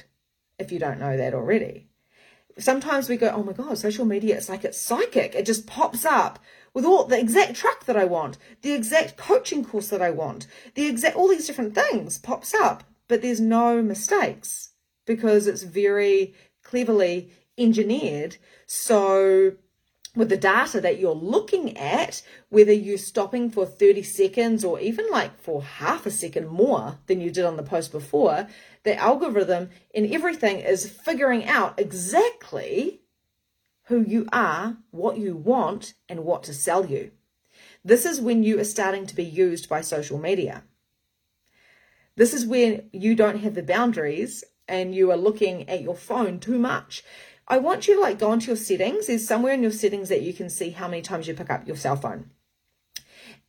if 0.59 0.71
you 0.71 0.77
don't 0.77 0.99
know 0.99 1.17
that 1.17 1.33
already. 1.33 1.87
Sometimes 2.59 3.09
we 3.09 3.17
go, 3.17 3.29
oh 3.29 3.43
my 3.43 3.53
God, 3.53 3.75
social 3.77 4.05
media, 4.05 4.37
it's 4.37 4.49
like 4.49 4.63
it's 4.63 4.79
psychic. 4.79 5.33
It 5.33 5.47
just 5.47 5.65
pops 5.65 6.05
up 6.05 6.37
with 6.75 6.85
all 6.85 7.05
the 7.05 7.19
exact 7.19 7.55
truck 7.55 7.85
that 7.85 7.97
I 7.97 8.05
want, 8.05 8.37
the 8.61 8.73
exact 8.73 9.17
coaching 9.17 9.65
course 9.65 9.87
that 9.87 10.01
I 10.01 10.11
want, 10.11 10.45
the 10.75 10.85
exact, 10.85 11.15
all 11.15 11.27
these 11.27 11.47
different 11.47 11.73
things 11.73 12.19
pops 12.19 12.53
up 12.53 12.83
but 13.07 13.21
there's 13.21 13.39
no 13.39 13.81
mistakes 13.81 14.71
because 15.05 15.47
it's 15.47 15.63
very 15.63 16.33
cleverly 16.63 17.31
engineered. 17.57 18.37
So, 18.65 19.53
with 20.15 20.29
the 20.29 20.37
data 20.37 20.79
that 20.79 20.97
you're 20.97 21.13
looking 21.13 21.77
at, 21.77 22.21
whether 22.49 22.71
you're 22.71 22.97
stopping 22.97 23.49
for 23.49 23.65
30 23.65 24.01
seconds 24.03 24.63
or 24.63 24.79
even 24.79 25.05
like 25.11 25.37
for 25.41 25.61
half 25.61 26.05
a 26.05 26.11
second 26.11 26.47
more 26.47 26.99
than 27.07 27.19
you 27.19 27.29
did 27.29 27.45
on 27.45 27.57
the 27.57 27.63
post 27.63 27.91
before, 27.91 28.47
the 28.83 28.95
algorithm 28.95 29.69
in 29.93 30.13
everything 30.13 30.59
is 30.59 30.89
figuring 30.89 31.45
out 31.45 31.79
exactly 31.79 33.01
who 33.87 34.01
you 34.01 34.27
are, 34.31 34.77
what 34.91 35.17
you 35.17 35.35
want, 35.35 35.93
and 36.09 36.23
what 36.23 36.43
to 36.43 36.53
sell 36.53 36.85
you. 36.85 37.11
This 37.83 38.05
is 38.05 38.19
when 38.19 38.41
you 38.41 38.59
are 38.59 38.63
starting 38.63 39.05
to 39.05 39.15
be 39.15 39.23
used 39.23 39.69
by 39.69 39.81
social 39.81 40.17
media. 40.17 40.63
This 42.15 42.33
is 42.33 42.45
where 42.45 42.81
you 42.93 43.15
don't 43.15 43.39
have 43.39 43.55
the 43.55 43.63
boundaries 43.63 44.43
and 44.67 44.95
you 44.95 45.11
are 45.11 45.17
looking 45.17 45.67
at 45.69 45.81
your 45.81 45.95
phone 45.95 46.39
too 46.39 46.57
much. 46.57 47.03
I 47.47 47.57
want 47.57 47.87
you 47.87 47.95
to 47.95 48.01
like 48.01 48.19
go 48.19 48.33
into 48.33 48.47
your 48.47 48.55
settings. 48.55 49.07
There's 49.07 49.27
somewhere 49.27 49.53
in 49.53 49.61
your 49.61 49.71
settings 49.71 50.09
that 50.09 50.21
you 50.21 50.33
can 50.33 50.49
see 50.49 50.71
how 50.71 50.87
many 50.87 51.01
times 51.01 51.27
you 51.27 51.33
pick 51.33 51.49
up 51.49 51.67
your 51.67 51.75
cell 51.75 51.95
phone. 51.95 52.31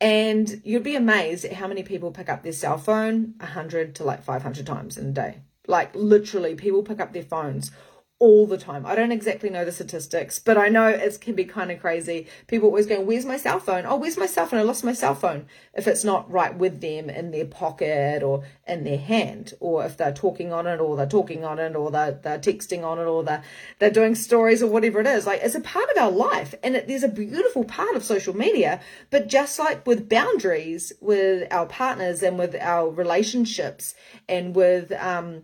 And 0.01 0.61
you'd 0.65 0.83
be 0.83 0.97
amazed 0.97 1.47
at 1.47 1.55
how 1.55 1.69
many 1.69 1.83
people 1.83 2.11
pick 2.11 2.29
up 2.29 2.43
their 2.43 2.53
cell 2.53 2.77
phone 2.77 3.35
100 3.39 3.95
to 3.95 4.05
like 4.05 4.23
500 4.23 4.67
times 4.67 4.99
in 4.99 5.07
a 5.07 5.13
day. 5.13 5.39
Like 5.67 5.95
literally, 5.95 6.55
people 6.55 6.83
pick 6.83 7.01
up 7.01 7.13
their 7.13 7.23
phones 7.23 7.71
all 8.19 8.47
the 8.47 8.57
time. 8.57 8.87
I 8.87 8.95
don't 8.95 9.13
exactly 9.13 9.51
know 9.51 9.65
the 9.65 9.73
statistics, 9.73 10.39
but 10.39 10.57
I 10.57 10.69
know 10.69 10.89
it 10.89 11.21
can 11.21 11.35
be 11.35 11.45
kind 11.45 11.71
of 11.71 11.81
crazy. 11.81 12.29
People 12.47 12.69
always 12.69 12.87
going, 12.87 13.07
Where's 13.07 13.27
my 13.27 13.37
cell 13.37 13.61
phone? 13.61 13.85
Oh, 13.87 13.97
where's 13.97 14.17
my 14.17 14.25
cell 14.25 14.47
phone? 14.47 14.61
I 14.61 14.63
lost 14.63 14.85
my 14.85 14.95
cell 14.95 15.15
phone. 15.15 15.47
If 15.75 15.87
it's 15.87 16.03
not 16.03 16.31
right 16.31 16.57
with 16.57 16.81
them 16.81 17.11
in 17.11 17.31
their 17.31 17.45
pocket 17.45 18.23
or 18.23 18.45
in 18.67 18.85
their 18.85 18.99
hand, 18.99 19.53
or 19.61 19.85
if 19.85 19.99
they're 19.99 20.15
talking 20.15 20.51
on 20.51 20.67
it, 20.67 20.81
or 20.81 20.97
they're 20.97 21.07
talking 21.07 21.45
on 21.45 21.59
it, 21.59 21.77
or 21.77 21.91
they're, 21.91 22.13
they're 22.13 22.39
texting 22.39 22.85
on 22.85 22.99
it, 22.99 23.05
or 23.05 23.23
they're, 23.23 23.43
they're 23.79 23.91
doing 23.91 24.15
stories 24.15 24.63
or 24.63 24.71
whatever 24.71 25.01
it 25.01 25.07
is. 25.07 25.27
Like 25.27 25.41
it's 25.43 25.55
a 25.55 25.61
part 25.61 25.91
of 25.91 25.99
our 25.99 26.11
life. 26.11 26.55
And 26.63 26.75
it, 26.75 26.89
there's 26.89 27.05
a 27.05 27.09
beautiful 27.09 27.65
part 27.65 27.97
of 27.97 28.05
social 28.05 28.35
media. 28.35 28.81
But 29.11 29.29
just 29.29 29.59
like 29.59 29.87
with 29.87 30.09
boundaries 30.09 30.91
with 31.03 31.53
our 31.53 31.67
partners 31.67 32.23
and 32.23 32.39
with 32.39 32.55
our 32.55 32.89
relationships 32.89 33.95
and 34.27 34.55
with, 34.55 34.91
um, 34.93 35.43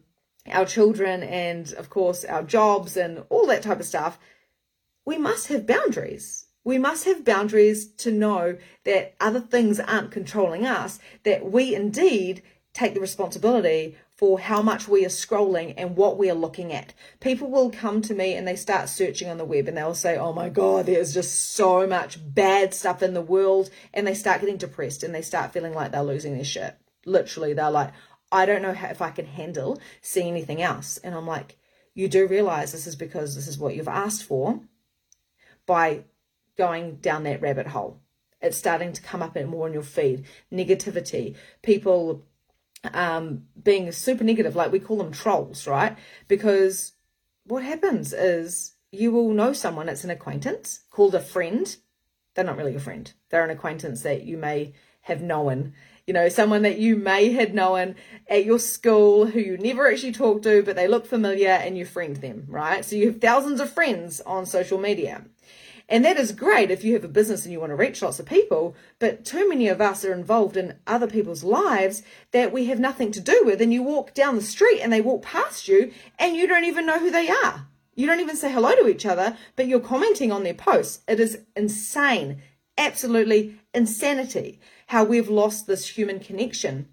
our 0.50 0.66
children 0.66 1.22
and 1.22 1.72
of 1.75 1.90
course 1.90 2.25
our 2.25 2.42
jobs 2.42 2.96
and 2.96 3.25
all 3.28 3.46
that 3.46 3.62
type 3.62 3.80
of 3.80 3.87
stuff, 3.87 4.18
we 5.04 5.18
must 5.18 5.49
have 5.49 5.66
boundaries. 5.66 6.46
We 6.64 6.78
must 6.78 7.04
have 7.06 7.25
boundaries 7.25 7.87
to 7.94 8.12
know 8.12 8.56
that 8.84 9.14
other 9.20 9.40
things 9.40 9.80
aren't 9.80 10.12
controlling 10.12 10.64
us, 10.64 11.00
that 11.25 11.50
we 11.50 11.75
indeed 11.75 12.42
take 12.72 12.94
the 12.94 13.00
responsibility 13.00 13.96
for 14.16 14.38
how 14.38 14.62
much 14.62 14.87
we 14.87 15.04
are 15.04 15.08
scrolling 15.08 15.75
and 15.76 15.96
what 15.96 16.16
we 16.16 16.30
are 16.30 16.34
looking 16.34 16.72
at. 16.72 16.94
People 17.18 17.50
will 17.50 17.70
come 17.70 18.00
to 18.02 18.14
me 18.14 18.34
and 18.34 18.46
they 18.46 18.54
start 18.54 18.88
searching 18.88 19.28
on 19.28 19.37
the 19.37 19.44
web 19.44 19.66
and 19.66 19.76
they'll 19.76 19.94
say, 19.94 20.16
Oh 20.16 20.32
my 20.32 20.49
God, 20.49 20.87
there's 20.87 21.12
just 21.12 21.50
so 21.50 21.87
much 21.87 22.18
bad 22.32 22.72
stuff 22.72 23.02
in 23.02 23.14
the 23.14 23.20
world. 23.20 23.68
And 23.92 24.06
they 24.06 24.14
start 24.14 24.40
getting 24.40 24.58
depressed 24.58 25.02
and 25.02 25.12
they 25.12 25.22
start 25.22 25.52
feeling 25.52 25.75
like 25.75 25.90
they're 25.90 26.04
losing 26.04 26.34
their 26.34 26.44
shit. 26.44 26.76
Literally, 27.04 27.52
they're 27.52 27.70
like, 27.70 27.92
I 28.32 28.46
don't 28.46 28.62
know 28.62 28.72
how, 28.72 28.88
if 28.88 29.02
I 29.02 29.10
can 29.10 29.26
handle 29.26 29.78
seeing 30.00 30.28
anything 30.28 30.62
else. 30.62 30.96
And 30.96 31.14
I'm 31.14 31.26
like, 31.26 31.58
you 31.94 32.08
do 32.08 32.26
realize 32.26 32.72
this 32.72 32.86
is 32.86 32.96
because 32.96 33.34
this 33.34 33.46
is 33.46 33.58
what 33.58 33.76
you've 33.76 33.86
asked 33.86 34.24
for 34.24 34.60
by 35.66 36.04
going 36.56 36.96
down 36.96 37.24
that 37.24 37.42
rabbit 37.42 37.68
hole. 37.68 38.00
It's 38.40 38.56
starting 38.56 38.92
to 38.92 39.02
come 39.02 39.22
up 39.22 39.36
more 39.36 39.68
in 39.68 39.72
your 39.72 39.82
feed. 39.82 40.24
Negativity, 40.50 41.36
people 41.62 42.24
um, 42.92 43.44
being 43.62 43.92
super 43.92 44.24
negative, 44.24 44.56
like 44.56 44.72
we 44.72 44.80
call 44.80 44.96
them 44.96 45.12
trolls, 45.12 45.66
right? 45.66 45.96
Because 46.26 46.92
what 47.44 47.62
happens 47.62 48.12
is 48.12 48.74
you 48.90 49.12
will 49.12 49.32
know 49.32 49.52
someone, 49.52 49.88
it's 49.88 50.04
an 50.04 50.10
acquaintance 50.10 50.80
called 50.90 51.14
a 51.14 51.20
friend. 51.20 51.76
They're 52.34 52.44
not 52.44 52.56
really 52.56 52.74
a 52.74 52.80
friend, 52.80 53.12
they're 53.28 53.44
an 53.44 53.50
acquaintance 53.50 54.02
that 54.02 54.24
you 54.24 54.36
may 54.36 54.72
have 55.02 55.22
known. 55.22 55.74
You 56.06 56.14
know, 56.14 56.28
someone 56.28 56.62
that 56.62 56.78
you 56.78 56.97
may 56.97 57.32
have 57.32 57.54
known 57.54 57.94
at 58.28 58.44
your 58.44 58.59
school 58.59 59.26
who 59.26 59.38
you 59.38 59.56
never 59.56 59.88
actually 59.90 60.12
talk 60.12 60.42
to, 60.42 60.62
but 60.62 60.75
they 60.75 60.88
look 60.88 61.06
familiar 61.06 61.50
and 61.50 61.78
you 61.78 61.85
friend 61.85 62.16
them, 62.16 62.44
right? 62.49 62.85
So 62.85 62.97
you 62.97 63.06
have 63.06 63.21
thousands 63.21 63.61
of 63.61 63.71
friends 63.71 64.21
on 64.23 64.44
social 64.47 64.78
media. 64.78 65.25
And 65.88 66.04
that 66.04 66.16
is 66.16 66.32
great 66.32 66.71
if 66.71 66.85
you 66.85 66.94
have 66.94 67.04
a 67.04 67.09
business 67.09 67.44
and 67.44 67.52
you 67.52 67.61
want 67.61 67.71
to 67.71 67.76
reach 67.76 68.02
lots 68.02 68.18
of 68.18 68.26
people, 68.26 68.75
but 68.99 69.25
too 69.25 69.49
many 69.49 69.68
of 69.68 69.80
us 69.80 70.04
are 70.04 70.12
involved 70.12 70.56
in 70.56 70.78
other 70.87 71.06
people's 71.06 71.44
lives 71.44 72.02
that 72.30 72.52
we 72.52 72.66
have 72.66 72.80
nothing 72.80 73.12
to 73.12 73.21
do 73.21 73.42
with. 73.44 73.61
And 73.61 73.73
you 73.73 73.82
walk 73.82 74.14
down 74.14 74.37
the 74.37 74.42
street 74.42 74.80
and 74.80 74.92
they 74.92 75.00
walk 75.00 75.23
past 75.23 75.68
you 75.68 75.92
and 76.18 76.35
you 76.35 76.49
don't 76.49 76.64
even 76.64 76.87
know 76.87 76.99
who 76.99 77.11
they 77.11 77.28
are. 77.28 77.66
You 77.94 78.06
don't 78.06 78.21
even 78.21 78.37
say 78.37 78.50
hello 78.50 78.75
to 78.75 78.88
each 78.88 79.04
other, 79.04 79.37
but 79.54 79.66
you're 79.66 79.80
commenting 79.80 80.32
on 80.32 80.44
their 80.44 80.54
posts. 80.54 81.02
It 81.06 81.21
is 81.21 81.40
insane, 81.54 82.40
absolutely 82.78 83.59
insanity 83.75 84.61
how 84.87 85.05
we've 85.05 85.29
lost 85.29 85.67
this 85.67 85.88
human 85.88 86.21
connection. 86.21 86.88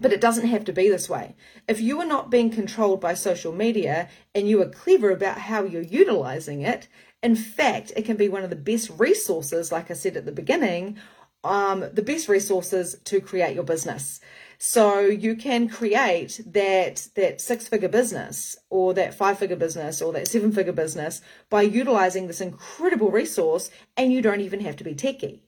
But 0.00 0.12
it 0.12 0.20
doesn't 0.20 0.46
have 0.46 0.64
to 0.66 0.72
be 0.72 0.88
this 0.88 1.08
way. 1.08 1.34
If 1.66 1.80
you 1.80 2.00
are 2.00 2.06
not 2.06 2.30
being 2.30 2.50
controlled 2.50 3.00
by 3.00 3.14
social 3.14 3.52
media 3.52 4.08
and 4.34 4.48
you 4.48 4.62
are 4.62 4.68
clever 4.68 5.10
about 5.10 5.38
how 5.38 5.64
you're 5.64 5.82
utilizing 5.82 6.62
it, 6.62 6.86
in 7.22 7.34
fact, 7.34 7.92
it 7.96 8.04
can 8.04 8.16
be 8.16 8.28
one 8.28 8.44
of 8.44 8.50
the 8.50 8.56
best 8.56 8.90
resources, 8.96 9.72
like 9.72 9.90
I 9.90 9.94
said 9.94 10.16
at 10.16 10.24
the 10.24 10.30
beginning, 10.30 10.98
um, 11.42 11.84
the 11.92 12.02
best 12.02 12.28
resources 12.28 12.96
to 13.04 13.20
create 13.20 13.54
your 13.54 13.64
business. 13.64 14.20
So 14.58 15.00
you 15.00 15.36
can 15.36 15.68
create 15.68 16.40
that 16.46 17.08
that 17.14 17.40
six 17.40 17.68
figure 17.68 17.88
business 17.88 18.56
or 18.70 18.92
that 18.94 19.14
five 19.14 19.38
figure 19.38 19.56
business 19.56 20.02
or 20.02 20.12
that 20.12 20.28
seven 20.28 20.50
figure 20.52 20.72
business 20.72 21.22
by 21.48 21.62
utilizing 21.62 22.26
this 22.26 22.40
incredible 22.40 23.10
resource 23.10 23.70
and 23.96 24.12
you 24.12 24.20
don't 24.20 24.40
even 24.40 24.60
have 24.60 24.76
to 24.76 24.84
be 24.84 24.94
techie. 24.94 25.42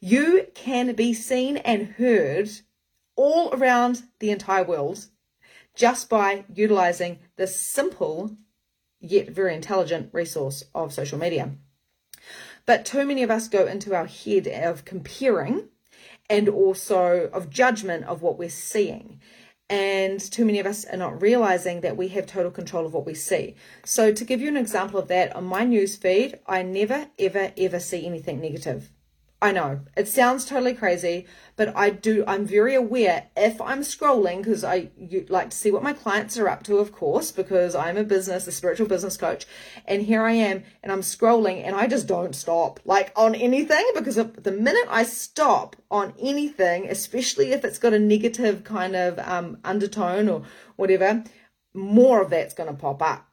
You 0.00 0.48
can 0.54 0.94
be 0.94 1.14
seen 1.14 1.56
and 1.58 1.94
heard 1.94 2.50
all 3.16 3.52
around 3.54 4.02
the 4.18 4.30
entire 4.30 4.64
world 4.64 5.06
just 5.74 6.08
by 6.08 6.44
utilizing 6.54 7.18
this 7.36 7.58
simple 7.58 8.36
yet 9.00 9.28
very 9.28 9.54
intelligent 9.54 10.10
resource 10.12 10.64
of 10.74 10.92
social 10.92 11.18
media. 11.18 11.52
But 12.64 12.84
too 12.84 13.06
many 13.06 13.22
of 13.22 13.30
us 13.30 13.48
go 13.48 13.66
into 13.66 13.94
our 13.94 14.06
head 14.06 14.48
of 14.48 14.84
comparing 14.84 15.68
and 16.28 16.48
also 16.48 17.30
of 17.32 17.50
judgment 17.50 18.04
of 18.04 18.22
what 18.22 18.38
we're 18.38 18.48
seeing. 18.48 19.20
And 19.68 20.20
too 20.20 20.44
many 20.44 20.58
of 20.60 20.66
us 20.66 20.84
are 20.84 20.96
not 20.96 21.20
realizing 21.20 21.80
that 21.80 21.96
we 21.96 22.08
have 22.08 22.26
total 22.26 22.50
control 22.50 22.86
of 22.86 22.94
what 22.94 23.06
we 23.06 23.14
see. 23.14 23.56
So, 23.84 24.12
to 24.12 24.24
give 24.24 24.40
you 24.40 24.48
an 24.48 24.56
example 24.56 25.00
of 25.00 25.08
that, 25.08 25.34
on 25.34 25.44
my 25.44 25.64
news 25.64 25.96
feed, 25.96 26.38
I 26.46 26.62
never, 26.62 27.08
ever, 27.18 27.52
ever 27.56 27.80
see 27.80 28.06
anything 28.06 28.40
negative. 28.40 28.90
I 29.46 29.52
know 29.52 29.78
it 29.96 30.08
sounds 30.08 30.44
totally 30.44 30.74
crazy, 30.74 31.24
but 31.54 31.72
I 31.76 31.90
do. 31.90 32.24
I'm 32.26 32.44
very 32.44 32.74
aware 32.74 33.28
if 33.36 33.60
I'm 33.60 33.82
scrolling 33.82 34.38
because 34.38 34.64
I 34.64 34.88
like 35.28 35.50
to 35.50 35.56
see 35.56 35.70
what 35.70 35.84
my 35.84 35.92
clients 35.92 36.36
are 36.36 36.48
up 36.48 36.64
to, 36.64 36.78
of 36.78 36.90
course, 36.90 37.30
because 37.30 37.76
I'm 37.76 37.96
a 37.96 38.02
business, 38.02 38.48
a 38.48 38.50
spiritual 38.50 38.88
business 38.88 39.16
coach, 39.16 39.46
and 39.84 40.02
here 40.02 40.22
I 40.24 40.32
am, 40.32 40.64
and 40.82 40.90
I'm 40.90 41.02
scrolling, 41.02 41.64
and 41.64 41.76
I 41.76 41.86
just 41.86 42.08
don't 42.08 42.34
stop 42.34 42.80
like 42.84 43.12
on 43.14 43.36
anything 43.36 43.88
because 43.94 44.16
the 44.16 44.50
minute 44.50 44.88
I 44.90 45.04
stop 45.04 45.76
on 45.92 46.12
anything, 46.18 46.88
especially 46.88 47.52
if 47.52 47.64
it's 47.64 47.78
got 47.78 47.92
a 47.92 48.00
negative 48.00 48.64
kind 48.64 48.96
of 48.96 49.20
um, 49.20 49.58
undertone 49.62 50.28
or 50.28 50.42
whatever, 50.74 51.22
more 51.72 52.20
of 52.20 52.30
that's 52.30 52.52
going 52.52 52.68
to 52.68 52.74
pop 52.74 53.00
up 53.00 53.28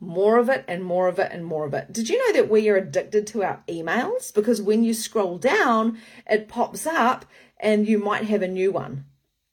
more 0.00 0.38
of 0.38 0.48
it 0.48 0.64
and 0.68 0.84
more 0.84 1.08
of 1.08 1.18
it 1.18 1.30
and 1.32 1.44
more 1.44 1.66
of 1.66 1.74
it. 1.74 1.92
Did 1.92 2.08
you 2.08 2.18
know 2.18 2.40
that 2.40 2.50
we 2.50 2.68
are 2.68 2.76
addicted 2.76 3.26
to 3.28 3.42
our 3.42 3.62
emails? 3.68 4.32
Because 4.32 4.62
when 4.62 4.84
you 4.84 4.94
scroll 4.94 5.38
down, 5.38 5.98
it 6.28 6.48
pops 6.48 6.86
up 6.86 7.24
and 7.58 7.88
you 7.88 7.98
might 7.98 8.24
have 8.24 8.42
a 8.42 8.48
new 8.48 8.72
one. 8.72 9.04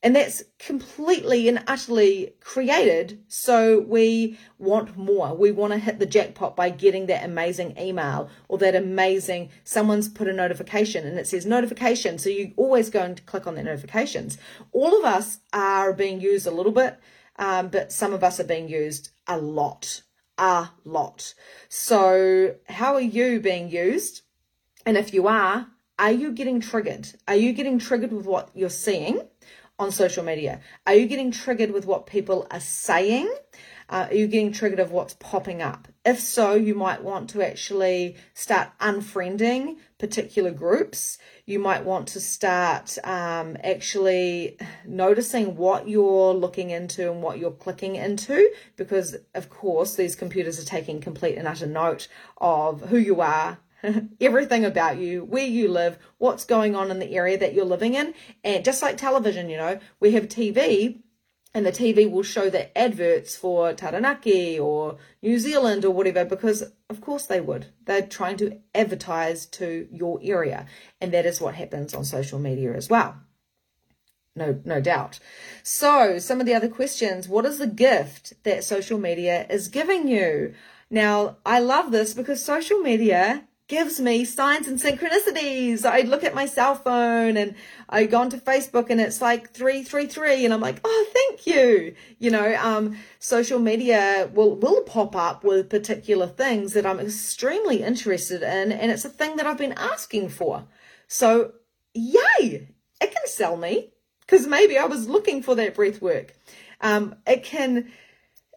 And 0.04 0.16
that's 0.16 0.44
completely 0.60 1.50
and 1.50 1.64
utterly 1.66 2.36
created. 2.40 3.24
So 3.28 3.80
we 3.80 4.38
want 4.60 4.96
more. 4.96 5.36
We 5.36 5.50
want 5.50 5.74
to 5.74 5.80
hit 5.80 5.98
the 5.98 6.06
jackpot 6.06 6.56
by 6.56 6.70
getting 6.70 7.08
that 7.08 7.25
amazing 7.25 7.75
email 7.80 8.30
or 8.48 8.60
that 8.60 8.75
amazing, 8.75 9.50
someone's 9.64 10.08
put 10.08 10.28
a 10.28 10.34
notification 10.34 11.08
and 11.08 11.18
it 11.18 11.25
says 11.25 11.48
notification. 11.48 12.20
So 12.20 12.30
you 12.30 12.54
always 12.56 12.92
go 12.92 13.00
and 13.00 13.25
click 13.25 13.48
on 13.48 13.56
the 13.56 13.64
notifications. 13.64 14.38
All 14.74 14.96
of 15.00 15.06
us 15.06 15.40
are 15.54 15.92
being 15.92 16.22
used 16.22 16.46
a 16.46 16.52
little 16.52 16.72
bit, 16.72 17.00
um, 17.38 17.70
but 17.70 17.92
some 17.92 18.14
of 18.14 18.24
us 18.24 18.40
are 18.40 18.44
being 18.44 18.70
used 18.70 19.10
a 19.25 19.40
lot 19.40 20.04
a 20.38 20.70
lot. 20.84 21.34
So, 21.70 22.56
how 22.68 22.96
are 22.96 23.01
you 23.01 23.39
being 23.39 23.70
used? 23.70 24.22
And 24.86 24.98
if 24.98 25.13
you 25.13 25.27
are, 25.27 25.68
are 25.98 26.12
you 26.12 26.32
getting 26.32 26.60
triggered? 26.60 27.08
Are 27.27 27.36
you 27.36 27.54
getting 27.54 27.80
triggered 27.80 28.12
with 28.12 28.25
what 28.25 28.50
you're 28.54 28.70
seeing 28.70 29.22
on 29.80 29.92
social 29.92 30.24
media? 30.24 30.62
Are 30.86 30.94
you 30.94 31.08
getting 31.08 31.32
triggered 31.32 31.72
with 31.72 31.86
what 31.86 32.06
people 32.06 32.48
are 32.51 32.60
saying? 32.60 33.34
Uh, 33.89 34.08
are 34.10 34.13
you 34.13 34.27
getting 34.27 34.51
triggered 34.51 34.80
of 34.80 34.92
what's 34.92 35.13
popping 35.15 35.62
up? 35.62 35.88
If 36.06 36.20
so, 36.20 36.54
you 36.54 36.76
might 36.76 37.04
want 37.04 37.32
to 37.32 37.42
actually 37.42 38.16
start 38.36 38.70
unfriending 38.80 39.78
particular 39.98 40.52
groups. 40.52 41.18
You 41.48 41.58
might 41.58 41.84
want 41.84 42.10
to 42.10 42.20
start 42.20 43.00
um, 43.04 43.58
actually 43.64 44.60
noticing 44.86 45.56
what 45.56 45.90
you're 45.90 46.36
looking 46.36 46.70
into 46.70 47.12
and 47.12 47.24
what 47.24 47.40
you're 47.40 47.50
clicking 47.50 47.96
into, 47.96 48.52
because 48.76 49.18
of 49.34 49.50
course, 49.50 49.96
these 49.96 50.16
computers 50.16 50.62
are 50.62 50.66
taking 50.66 51.02
complete 51.02 51.40
and 51.40 51.48
utter 51.48 51.66
note 51.66 52.08
of 52.38 52.82
who 52.82 52.98
you 52.98 53.22
are, 53.22 53.58
everything 54.22 54.64
about 54.64 55.00
you, 55.00 55.24
where 55.24 55.44
you 55.44 55.70
live, 55.70 55.98
what's 56.20 56.46
going 56.46 56.76
on 56.76 56.92
in 56.92 57.00
the 57.00 57.16
area 57.16 57.40
that 57.40 57.56
you're 57.56 57.66
living 57.66 57.96
in. 57.96 58.14
And 58.44 58.64
just 58.64 58.84
like 58.84 58.98
television, 58.98 59.50
you 59.50 59.58
know, 59.58 59.80
we 60.00 60.12
have 60.12 60.28
TV 60.28 61.02
and 61.56 61.66
the 61.66 61.72
TV 61.72 62.12
will 62.12 62.22
show 62.22 62.50
the 62.50 62.78
adverts 62.78 63.38
for 63.38 63.72
Taranaki 63.74 64.60
or 64.60 64.98
New 65.24 65.40
Zealand 65.40 65.86
or 65.86 65.92
whatever 65.92 66.26
because 66.26 66.64
of 66.90 67.00
course 67.00 67.26
they 67.26 67.40
would. 67.40 67.68
They're 67.86 68.06
trying 68.06 68.36
to 68.38 68.60
advertise 68.76 69.46
to 69.48 69.88
your 69.90 70.20
area 70.22 70.68
and 71.00 71.14
that 71.14 71.26
is 71.26 71.40
what 71.40 71.56
happens 71.56 71.94
on 71.94 72.04
social 72.04 72.40
media 72.40 72.74
as 72.74 72.90
well. 72.90 73.16
No 74.36 74.60
no 74.66 74.82
doubt. 74.82 75.20
So, 75.64 76.20
some 76.20 76.42
of 76.42 76.46
the 76.46 76.54
other 76.54 76.68
questions, 76.68 77.30
what 77.30 77.46
is 77.46 77.58
the 77.58 77.68
gift 77.68 78.34
that 78.44 78.66
social 78.66 79.00
media 79.00 79.48
is 79.50 79.70
giving 79.70 80.10
you? 80.10 80.54
Now, 80.90 81.38
I 81.46 81.60
love 81.60 81.92
this 81.92 82.14
because 82.14 82.44
social 82.44 82.80
media 82.80 83.48
gives 83.68 84.00
me 84.00 84.26
signs 84.26 84.68
and 84.68 84.80
synchronicities. 84.80 85.86
I 85.86 86.02
look 86.02 86.24
at 86.24 86.36
my 86.36 86.46
cell 86.46 86.76
phone 86.76 87.36
and 87.36 87.56
I 87.90 88.06
go 88.06 88.22
onto 88.22 88.38
Facebook 88.38 88.90
and 88.90 89.02
it's 89.02 89.22
like 89.22 89.52
333 89.52 90.46
and 90.46 90.54
I'm 90.54 90.62
like, 90.62 90.80
oh, 90.84 91.08
thank 91.12 91.48
you. 91.48 91.96
You 92.20 92.32
know, 92.32 92.56
um, 92.56 92.98
social 93.20 93.58
media 93.58 94.30
will, 94.34 94.56
will 94.56 94.84
pop 94.84 95.16
up 95.16 95.44
with 95.44 95.70
particular 95.70 96.28
things 96.28 96.74
that 96.74 96.86
I'm 96.86 97.00
extremely 97.00 97.82
interested 97.82 98.44
in 98.44 98.72
and 98.72 98.92
it's 98.92 99.06
a 99.06 99.10
thing 99.10 99.38
that 99.38 99.48
I've 99.48 99.58
been 99.58 99.74
asking 99.74 100.30
for. 100.30 100.66
So 101.08 101.54
yay, 101.96 102.70
it 103.02 103.12
can 103.12 103.26
sell 103.26 103.58
me 103.58 103.92
because 104.22 104.46
maybe 104.46 104.78
I 104.78 104.86
was 104.86 105.08
looking 105.10 105.42
for 105.42 105.56
that 105.56 105.74
breath 105.74 106.02
work. 106.02 106.36
Um, 106.82 107.16
it 107.26 107.44
can, 107.44 107.92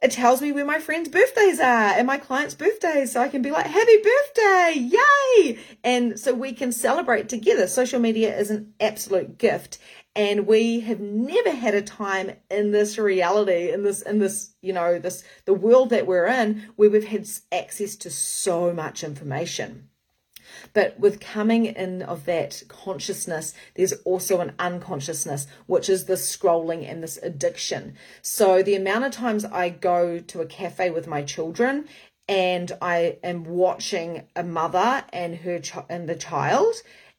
it 0.02 0.12
tells 0.12 0.40
me 0.40 0.52
where 0.52 0.64
my 0.64 0.78
friends' 0.78 1.08
birthdays 1.08 1.60
are 1.60 1.92
and 1.92 2.06
my 2.06 2.18
clients' 2.18 2.54
birthdays. 2.54 3.12
So 3.12 3.20
I 3.20 3.28
can 3.28 3.42
be 3.42 3.50
like, 3.50 3.66
happy 3.66 3.96
birthday, 3.96 4.74
yay. 4.76 5.58
And 5.82 6.18
so 6.18 6.34
we 6.34 6.52
can 6.52 6.72
celebrate 6.72 7.28
together. 7.28 7.66
Social 7.66 8.00
media 8.00 8.36
is 8.38 8.50
an 8.50 8.74
absolute 8.80 9.38
gift. 9.38 9.78
And 10.14 10.46
we 10.46 10.80
have 10.80 11.00
never 11.00 11.50
had 11.50 11.74
a 11.74 11.82
time 11.82 12.32
in 12.50 12.72
this 12.72 12.98
reality, 12.98 13.70
in 13.70 13.84
this, 13.84 14.02
in 14.02 14.18
this, 14.18 14.54
you 14.62 14.72
know, 14.72 14.98
this, 14.98 15.22
the 15.44 15.54
world 15.54 15.90
that 15.90 16.06
we're 16.06 16.26
in, 16.26 16.68
where 16.76 16.90
we've 16.90 17.06
had 17.06 17.28
access 17.52 17.96
to 17.96 18.10
so 18.10 18.72
much 18.72 19.04
information. 19.04 19.87
But 20.72 20.98
with 20.98 21.20
coming 21.20 21.66
in 21.66 22.02
of 22.02 22.24
that 22.26 22.62
consciousness, 22.68 23.54
there's 23.74 23.92
also 24.04 24.40
an 24.40 24.52
unconsciousness, 24.58 25.46
which 25.66 25.88
is 25.88 26.04
this 26.04 26.36
scrolling 26.36 26.88
and 26.90 27.02
this 27.02 27.18
addiction. 27.22 27.94
So 28.22 28.62
the 28.62 28.74
amount 28.74 29.04
of 29.04 29.12
times 29.12 29.44
I 29.44 29.68
go 29.70 30.18
to 30.18 30.40
a 30.40 30.46
cafe 30.46 30.90
with 30.90 31.06
my 31.06 31.22
children 31.22 31.88
and 32.28 32.70
I 32.82 33.18
am 33.22 33.44
watching 33.44 34.26
a 34.36 34.42
mother 34.42 35.04
and 35.12 35.36
her 35.36 35.60
ch- 35.60 35.76
and 35.88 36.08
the 36.08 36.14
child 36.14 36.74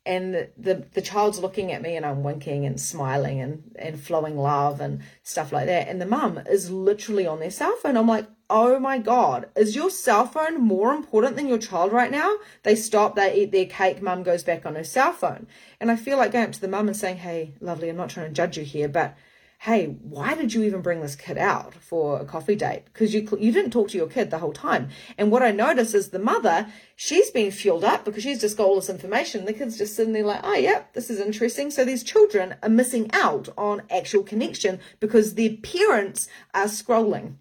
and 0.06 0.34
the, 0.34 0.50
the, 0.58 0.86
the 0.94 1.02
child's 1.02 1.40
looking 1.40 1.72
at 1.72 1.82
me 1.82 1.96
and 1.96 2.06
I'm 2.06 2.24
winking 2.24 2.66
and 2.66 2.80
smiling 2.80 3.42
and, 3.42 3.76
and 3.78 4.00
flowing 4.00 4.38
love 4.38 4.82
and 4.82 5.02
stuff 5.24 5.52
like 5.52 5.66
that. 5.66 5.88
And 5.88 6.02
the 6.02 6.06
mum 6.06 6.40
is 6.50 6.72
literally 6.72 7.28
on 7.28 7.40
their 7.40 7.52
cell 7.52 7.76
phone. 7.78 7.98
I'm 7.98 8.08
like, 8.08 8.28
oh 8.50 8.80
my 8.80 8.98
God, 8.98 9.48
is 9.56 9.76
your 9.76 9.90
cell 9.90 10.26
phone 10.26 10.60
more 10.62 10.94
important 10.94 11.36
than 11.36 11.48
your 11.48 11.58
child 11.58 11.92
right 11.92 12.12
now? 12.12 12.38
They 12.64 12.76
stop, 12.76 13.16
they 13.16 13.36
eat 13.36 13.52
their 13.52 13.66
cake, 13.66 14.02
mum 14.02 14.24
goes 14.24 14.44
back 14.44 14.66
on 14.66 14.76
her 14.76 14.84
cell 14.84 15.14
phone. 15.14 15.48
And 15.80 15.92
I 15.92 15.96
feel 15.96 16.18
like 16.18 16.32
going 16.32 16.46
up 16.46 16.52
to 16.54 16.62
the 16.62 16.68
mum 16.68 16.88
and 16.88 16.98
saying, 16.98 17.18
hey, 17.18 17.54
lovely, 17.62 17.90
I'm 17.90 17.98
not 17.98 18.10
trying 18.10 18.28
to 18.28 18.34
judge 18.34 18.58
you 18.58 18.64
here, 18.64 18.90
but 18.90 19.16
hey, 19.64 19.88
why 20.04 20.36
did 20.36 20.54
you 20.54 20.64
even 20.64 20.82
bring 20.82 21.02
this 21.02 21.18
kid 21.18 21.38
out 21.38 21.74
for 21.74 22.20
a 22.20 22.26
coffee 22.26 22.56
date? 22.56 22.86
Because 22.86 23.14
you 23.14 23.28
you 23.40 23.52
didn't 23.52 23.72
talk 23.72 23.90
to 23.90 23.98
your 23.98 24.08
kid 24.08 24.32
the 24.32 24.40
whole 24.40 24.54
time. 24.54 24.88
And 25.18 25.32
what 25.32 25.44
I 25.44 25.52
notice 25.52 25.94
is 25.94 26.10
the 26.10 26.20
mother, 26.20 26.68
she's 26.96 27.30
been 27.30 27.52
fueled 27.52 27.84
up 27.84 28.06
because 28.06 28.24
she's 28.24 28.40
just 28.40 28.56
got 28.56 28.68
all 28.68 28.76
this 28.76 28.90
information. 28.90 29.44
The 29.44 29.54
kid's 29.54 29.78
just 29.78 29.98
sitting 29.98 30.14
there 30.14 30.24
like, 30.24 30.40
oh 30.44 30.56
yeah, 30.56 30.84
this 30.94 31.10
is 31.10 31.20
interesting. 31.20 31.72
So 31.72 31.84
these 31.84 32.04
children 32.04 32.56
are 32.64 32.70
missing 32.70 33.10
out 33.12 33.50
on 33.58 33.84
actual 33.90 34.24
connection 34.24 34.80
because 35.02 35.36
their 35.36 35.58
parents 35.58 36.30
are 36.54 36.66
scrolling 36.66 37.36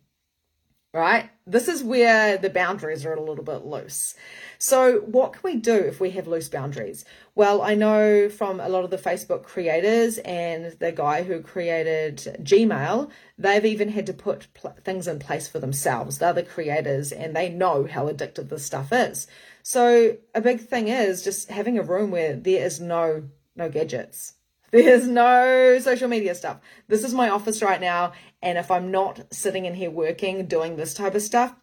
right? 0.99 1.31
This 1.47 1.69
is 1.69 1.83
where 1.83 2.37
the 2.37 2.51
boundaries 2.51 3.07
are 3.07 3.15
a 3.15 3.23
little 3.23 3.45
bit 3.45 3.65
loose. 3.65 4.15
So, 4.59 4.99
what 5.01 5.33
can 5.33 5.41
we 5.45 5.57
do 5.57 5.75
if 5.75 6.01
we 6.01 6.11
have 6.11 6.27
loose 6.27 6.49
boundaries? 6.49 7.05
Well, 7.35 7.63
I 7.63 7.75
know 7.75 8.29
from 8.29 8.61
a 8.61 8.69
lot 8.69 8.85
of 8.85 8.91
the 8.91 8.99
Facebook 8.99 9.45
creators 9.45 10.19
and 10.19 10.77
the 10.81 10.93
guy 10.93 11.23
who 11.23 11.41
created 11.41 12.17
Gmail, 12.43 13.11
they've 13.39 13.65
even 13.65 13.91
had 13.91 14.07
to 14.07 14.13
put 14.13 14.53
pl- 14.55 14.77
things 14.85 15.07
in 15.07 15.21
place 15.21 15.49
for 15.49 15.59
themselves. 15.61 16.19
They're 16.19 16.33
the 16.33 16.43
creators 16.43 17.13
and 17.13 17.35
they 17.35 17.49
know 17.49 17.87
how 17.87 18.09
addictive 18.09 18.49
this 18.49 18.67
stuff 18.67 18.93
is. 18.93 19.27
So, 19.63 20.17
a 20.35 20.41
big 20.41 20.61
thing 20.61 20.89
is 20.89 21.23
just 21.23 21.51
having 21.51 21.79
a 21.79 21.83
room 21.83 22.11
where 22.11 22.35
there 22.35 22.65
is 22.65 22.81
no 22.81 23.29
no 23.55 23.69
gadgets 23.69 24.35
there's 24.71 25.07
no 25.07 25.79
social 25.81 26.09
media 26.09 26.35
stuff. 26.35 26.61
This 26.89 27.05
is 27.05 27.15
my 27.15 27.29
office 27.29 27.63
right 27.63 27.81
now. 27.81 28.13
And 28.43 28.59
if 28.59 28.71
I'm 28.71 28.91
not 28.91 29.33
sitting 29.33 29.65
in 29.65 29.75
here 29.75 29.91
working, 29.91 30.47
doing 30.47 30.77
this 30.77 30.95
type 30.95 31.15
of 31.15 31.23
stuff, 31.23 31.55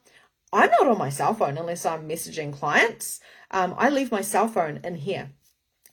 I'm 0.51 0.71
not 0.71 0.87
on 0.87 0.97
my 0.97 1.09
cell 1.09 1.33
phone 1.33 1.57
unless 1.57 1.85
I'm 1.85 2.07
messaging 2.07 2.53
clients. 2.53 3.19
Um, 3.51 3.75
I 3.77 3.89
leave 3.89 4.11
my 4.11 4.21
cell 4.21 4.47
phone 4.47 4.79
in 4.83 4.95
here, 4.95 5.31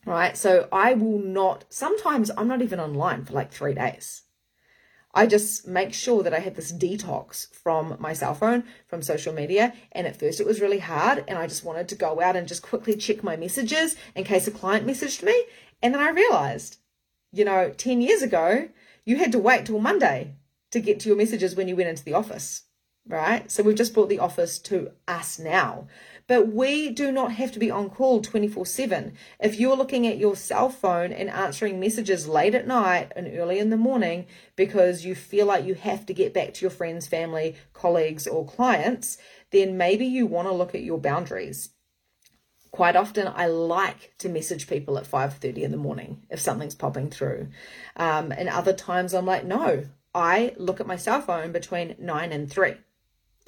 right? 0.07 0.37
So 0.37 0.69
I 0.73 0.95
will 0.95 1.19
not, 1.19 1.65
sometimes 1.69 2.31
I'm 2.37 2.49
not 2.49 2.63
even 2.63 2.81
online 2.81 3.25
for 3.25 3.33
like 3.33 3.53
three 3.53 3.75
days. 3.75 4.23
I 5.15 5.27
just 5.27 5.67
make 5.67 5.93
sure 5.93 6.23
that 6.23 6.33
I 6.33 6.39
have 6.39 6.55
this 6.55 6.73
detox 6.73 7.53
from 7.55 7.97
my 8.01 8.15
cell 8.15 8.35
phone, 8.35 8.65
from 8.87 9.03
social 9.03 9.35
media. 9.35 9.75
And 9.93 10.07
at 10.07 10.19
first 10.19 10.41
it 10.41 10.47
was 10.47 10.61
really 10.61 10.79
hard. 10.79 11.25
And 11.29 11.39
I 11.39 11.47
just 11.47 11.65
wanted 11.65 11.89
to 11.89 11.95
go 11.95 12.21
out 12.21 12.37
and 12.37 12.49
just 12.49 12.63
quickly 12.63 12.97
check 12.97 13.23
my 13.23 13.37
messages 13.37 13.97
in 14.15 14.25
case 14.25 14.47
a 14.47 14.51
client 14.51 14.87
messaged 14.87 15.23
me. 15.23 15.45
And 15.83 15.93
then 15.93 16.01
I 16.01 16.11
realized 16.11 16.79
you 17.33 17.45
know, 17.45 17.71
10 17.71 18.01
years 18.01 18.23
ago, 18.23 18.69
you 19.05 19.17
had 19.17 19.33
to 19.33 19.39
wait 19.39 19.67
till 19.67 19.81
Monday 19.81 20.37
to 20.71 20.81
get 20.81 21.01
to 21.01 21.09
your 21.09 21.17
messages 21.19 21.57
when 21.57 21.69
you 21.69 21.77
went 21.77 21.89
into 21.89 22.05
the 22.05 22.15
office, 22.15 22.65
right? 23.07 23.51
So 23.51 23.63
we've 23.63 23.77
just 23.77 23.95
brought 23.95 24.09
the 24.09 24.19
office 24.19 24.59
to 24.61 24.93
us 25.09 25.39
now. 25.39 25.87
But 26.29 26.49
we 26.49 26.91
do 26.91 27.11
not 27.11 27.33
have 27.33 27.53
to 27.53 27.59
be 27.59 27.71
on 27.71 27.91
call 27.91 28.21
24 28.21 28.65
7. 28.65 29.15
If 29.41 29.59
you're 29.59 29.77
looking 29.77 30.07
at 30.07 30.19
your 30.19 30.37
cell 30.37 30.71
phone 30.71 31.13
and 31.13 31.29
answering 31.29 31.81
messages 31.81 32.29
late 32.29 32.55
at 32.55 32.67
night 32.67 33.13
and 33.17 33.37
early 33.37 33.59
in 33.59 33.71
the 33.71 33.77
morning 33.77 34.27
because 34.55 35.05
you 35.05 35.15
feel 35.15 35.47
like 35.47 35.65
you 35.65 35.75
have 35.75 36.07
to 36.07 36.15
get 36.15 36.33
back 36.33 36.55
to 36.55 36.61
your 36.61 36.71
friends, 36.71 37.07
family, 37.07 37.57
colleagues, 37.73 38.27
or 38.27 38.47
clients, 38.47 39.19
then 39.51 39.77
maybe 39.77 40.07
you 40.07 40.27
want 40.27 40.49
to 40.49 40.55
look 40.55 40.75
at 40.75 40.85
your 40.85 40.99
boundaries 40.99 41.71
quite 42.73 42.97
often 42.97 43.29
I 43.29 43.47
like 43.47 44.15
to 44.19 44.29
message 44.29 44.67
people 44.67 44.99
at 44.99 45.07
5:30 45.07 45.63
in 45.63 45.71
the 45.71 45.77
morning 45.77 46.23
if 46.31 46.41
something's 46.41 46.75
popping 46.75 47.11
through. 47.11 47.49
Um, 47.97 48.33
and 48.33 48.49
other 48.49 48.73
times 48.73 49.15
I'm 49.15 49.27
like, 49.27 49.45
no, 49.45 49.85
I 50.15 50.55
look 50.57 50.81
at 50.81 50.87
my 50.87 50.97
cell 50.97 51.21
phone 51.21 51.53
between 51.53 51.95
9 51.99 52.33
and 52.33 52.51
3. 52.51 52.75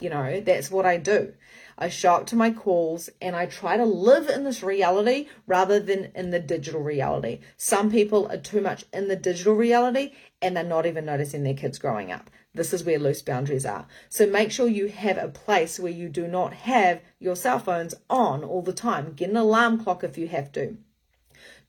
You 0.01 0.11
know, 0.11 0.41
that's 0.41 0.71
what 0.71 0.87
I 0.87 0.97
do. 0.99 1.35
I 1.79 1.89
show 1.89 2.15
up 2.15 2.27
to 2.27 2.37
my 2.37 2.51
calls 2.51 3.09
and 3.21 3.35
I 3.35 3.47
try 3.47 3.77
to 3.77 3.85
live 3.85 4.29
in 4.29 4.45
this 4.45 4.63
reality 4.63 5.29
rather 5.47 5.81
than 5.81 6.11
in 6.15 6.31
the 6.31 6.41
digital 6.41 6.83
reality. 6.83 7.41
Some 7.57 7.91
people 7.91 8.27
are 8.31 8.37
too 8.37 8.61
much 8.61 8.85
in 8.93 9.09
the 9.09 9.17
digital 9.17 9.55
reality 9.55 10.13
and 10.43 10.57
they're 10.57 10.65
not 10.65 10.87
even 10.87 11.07
noticing 11.07 11.45
their 11.45 11.55
kids 11.55 11.79
growing 11.79 12.13
up. 12.13 12.31
This 12.55 12.73
is 12.73 12.85
where 12.85 13.01
loose 13.01 13.21
boundaries 13.21 13.67
are. 13.67 13.87
So 14.09 14.27
make 14.27 14.53
sure 14.53 14.69
you 14.69 14.87
have 14.87 15.19
a 15.19 15.29
place 15.29 15.81
where 15.81 15.93
you 15.93 16.09
do 16.09 16.29
not 16.29 16.55
have 16.55 17.01
your 17.19 17.35
cell 17.35 17.59
phones 17.59 17.95
on 18.09 18.45
all 18.45 18.63
the 18.63 18.73
time. 18.73 19.13
Get 19.15 19.31
an 19.31 19.37
alarm 19.37 19.83
clock 19.83 20.05
if 20.05 20.17
you 20.17 20.29
have 20.29 20.53
to. 20.53 20.77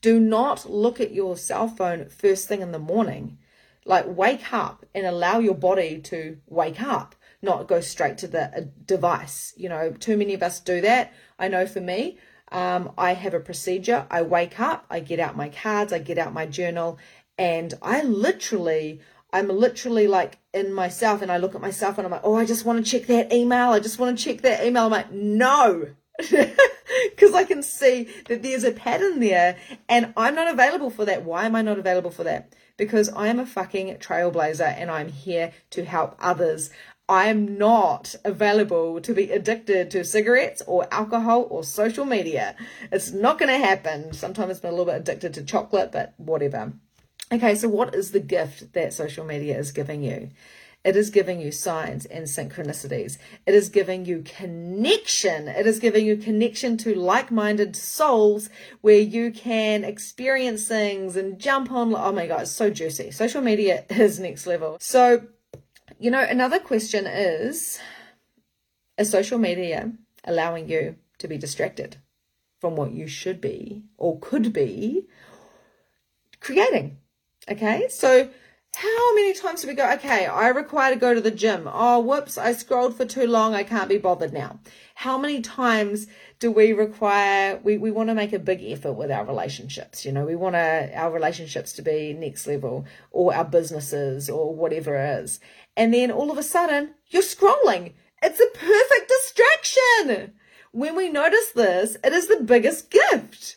Do 0.00 0.20
not 0.20 0.70
look 0.70 1.00
at 1.00 1.12
your 1.12 1.36
cell 1.36 1.66
phone 1.66 2.08
first 2.08 2.46
thing 2.46 2.62
in 2.62 2.70
the 2.70 2.78
morning. 2.78 3.38
Like 3.84 4.04
wake 4.06 4.52
up 4.52 4.86
and 4.94 5.06
allow 5.06 5.38
your 5.40 5.54
body 5.54 6.00
to 6.02 6.38
wake 6.46 6.80
up, 6.80 7.16
not 7.42 7.68
go 7.68 7.80
straight 7.80 8.18
to 8.18 8.28
the 8.28 8.56
uh, 8.56 8.60
device. 8.84 9.54
You 9.56 9.68
know, 9.68 9.90
too 9.92 10.16
many 10.16 10.34
of 10.34 10.42
us 10.42 10.60
do 10.60 10.80
that. 10.80 11.12
I 11.38 11.48
know 11.48 11.66
for 11.66 11.80
me, 11.80 12.18
um, 12.52 12.92
I 12.96 13.14
have 13.14 13.34
a 13.34 13.40
procedure. 13.40 14.06
I 14.10 14.22
wake 14.22 14.60
up, 14.60 14.86
I 14.90 15.00
get 15.00 15.18
out 15.18 15.36
my 15.36 15.48
cards, 15.48 15.92
I 15.92 15.98
get 15.98 16.18
out 16.18 16.32
my 16.32 16.46
journal, 16.46 16.98
and 17.38 17.74
I 17.82 18.02
literally 18.02 19.00
I'm 19.36 19.48
literally 19.48 20.06
like 20.06 20.38
in 20.54 20.72
myself 20.72 21.20
and 21.20 21.30
I 21.30 21.36
look 21.36 21.54
at 21.54 21.60
myself 21.60 21.98
and 21.98 22.06
I'm 22.06 22.10
like, 22.10 22.22
oh, 22.24 22.36
I 22.36 22.46
just 22.46 22.64
want 22.64 22.82
to 22.82 22.90
check 22.90 23.06
that 23.08 23.34
email. 23.34 23.68
I 23.68 23.80
just 23.80 23.98
want 23.98 24.16
to 24.16 24.24
check 24.24 24.40
that 24.40 24.64
email. 24.64 24.86
I'm 24.86 24.90
like, 24.90 25.12
no. 25.12 25.88
Because 27.10 27.34
I 27.34 27.44
can 27.44 27.62
see 27.62 28.08
that 28.28 28.42
there's 28.42 28.64
a 28.64 28.72
pattern 28.72 29.20
there 29.20 29.58
and 29.88 30.14
I'm 30.16 30.34
not 30.34 30.50
available 30.50 30.88
for 30.88 31.04
that. 31.04 31.24
Why 31.24 31.44
am 31.44 31.54
I 31.54 31.60
not 31.60 31.78
available 31.78 32.10
for 32.10 32.24
that? 32.24 32.54
Because 32.78 33.10
I 33.10 33.26
am 33.26 33.38
a 33.38 33.44
fucking 33.44 33.94
trailblazer 33.96 34.74
and 34.78 34.90
I'm 34.90 35.08
here 35.08 35.52
to 35.70 35.84
help 35.84 36.16
others. 36.18 36.70
I 37.08 37.26
am 37.26 37.58
not 37.58 38.14
available 38.24 39.00
to 39.02 39.12
be 39.12 39.30
addicted 39.30 39.90
to 39.90 40.04
cigarettes 40.04 40.62
or 40.66 40.88
alcohol 40.92 41.46
or 41.50 41.64
social 41.64 42.04
media. 42.04 42.56
It's 42.90 43.12
not 43.12 43.38
going 43.38 43.50
to 43.50 43.66
happen. 43.66 44.12
Sometimes 44.12 44.60
been 44.60 44.72
a 44.72 44.76
little 44.76 44.86
bit 44.86 45.00
addicted 45.00 45.34
to 45.34 45.44
chocolate, 45.44 45.92
but 45.92 46.14
whatever. 46.16 46.72
Okay, 47.32 47.56
so 47.56 47.68
what 47.68 47.94
is 47.94 48.12
the 48.12 48.20
gift 48.20 48.72
that 48.74 48.92
social 48.92 49.24
media 49.24 49.58
is 49.58 49.72
giving 49.72 50.02
you? 50.02 50.30
It 50.84 50.94
is 50.94 51.10
giving 51.10 51.40
you 51.40 51.50
signs 51.50 52.06
and 52.06 52.26
synchronicities. 52.26 53.18
It 53.44 53.54
is 53.54 53.68
giving 53.68 54.04
you 54.04 54.22
connection. 54.22 55.48
It 55.48 55.66
is 55.66 55.80
giving 55.80 56.06
you 56.06 56.16
connection 56.16 56.76
to 56.78 56.94
like 56.94 57.32
minded 57.32 57.74
souls 57.74 58.48
where 58.82 59.00
you 59.00 59.32
can 59.32 59.82
experience 59.82 60.68
things 60.68 61.16
and 61.16 61.40
jump 61.40 61.72
on. 61.72 61.92
Oh 61.96 62.12
my 62.12 62.28
God, 62.28 62.42
it's 62.42 62.52
so 62.52 62.70
juicy. 62.70 63.10
Social 63.10 63.42
media 63.42 63.84
is 63.90 64.20
next 64.20 64.46
level. 64.46 64.76
So, 64.78 65.26
you 65.98 66.12
know, 66.12 66.22
another 66.22 66.60
question 66.60 67.08
is 67.08 67.80
Is 68.96 69.10
social 69.10 69.38
media 69.38 69.92
allowing 70.22 70.68
you 70.68 70.94
to 71.18 71.26
be 71.26 71.36
distracted 71.36 71.96
from 72.60 72.76
what 72.76 72.92
you 72.92 73.08
should 73.08 73.40
be 73.40 73.82
or 73.96 74.20
could 74.20 74.52
be 74.52 75.08
creating? 76.38 76.98
Okay, 77.48 77.86
so 77.88 78.28
how 78.74 79.14
many 79.14 79.32
times 79.32 79.62
do 79.62 79.68
we 79.68 79.74
go, 79.74 79.90
okay, 79.92 80.26
I 80.26 80.48
require 80.48 80.92
to 80.92 81.00
go 81.00 81.14
to 81.14 81.20
the 81.20 81.30
gym. 81.30 81.66
Oh, 81.72 82.00
whoops, 82.00 82.36
I 82.36 82.52
scrolled 82.52 82.96
for 82.96 83.06
too 83.06 83.26
long. 83.26 83.54
I 83.54 83.62
can't 83.62 83.88
be 83.88 83.98
bothered 83.98 84.32
now. 84.32 84.58
How 84.96 85.16
many 85.16 85.40
times 85.40 86.08
do 86.40 86.50
we 86.50 86.72
require, 86.72 87.58
we, 87.62 87.78
we 87.78 87.90
want 87.90 88.10
to 88.10 88.14
make 88.14 88.32
a 88.34 88.38
big 88.38 88.62
effort 88.62 88.92
with 88.92 89.10
our 89.10 89.24
relationships? 89.24 90.04
You 90.04 90.12
know, 90.12 90.26
we 90.26 90.36
want 90.36 90.56
our, 90.56 90.90
our 90.92 91.10
relationships 91.10 91.72
to 91.74 91.82
be 91.82 92.12
next 92.12 92.46
level 92.46 92.84
or 93.12 93.34
our 93.34 93.44
businesses 93.44 94.28
or 94.28 94.54
whatever 94.54 94.96
it 94.96 95.22
is. 95.22 95.40
And 95.76 95.94
then 95.94 96.10
all 96.10 96.30
of 96.30 96.36
a 96.36 96.42
sudden, 96.42 96.94
you're 97.08 97.22
scrolling. 97.22 97.92
It's 98.22 98.40
a 98.40 98.58
perfect 98.58 99.08
distraction. 99.08 100.34
When 100.72 100.96
we 100.96 101.08
notice 101.08 101.52
this, 101.54 101.96
it 102.04 102.12
is 102.12 102.26
the 102.26 102.42
biggest 102.44 102.90
gift 102.90 103.55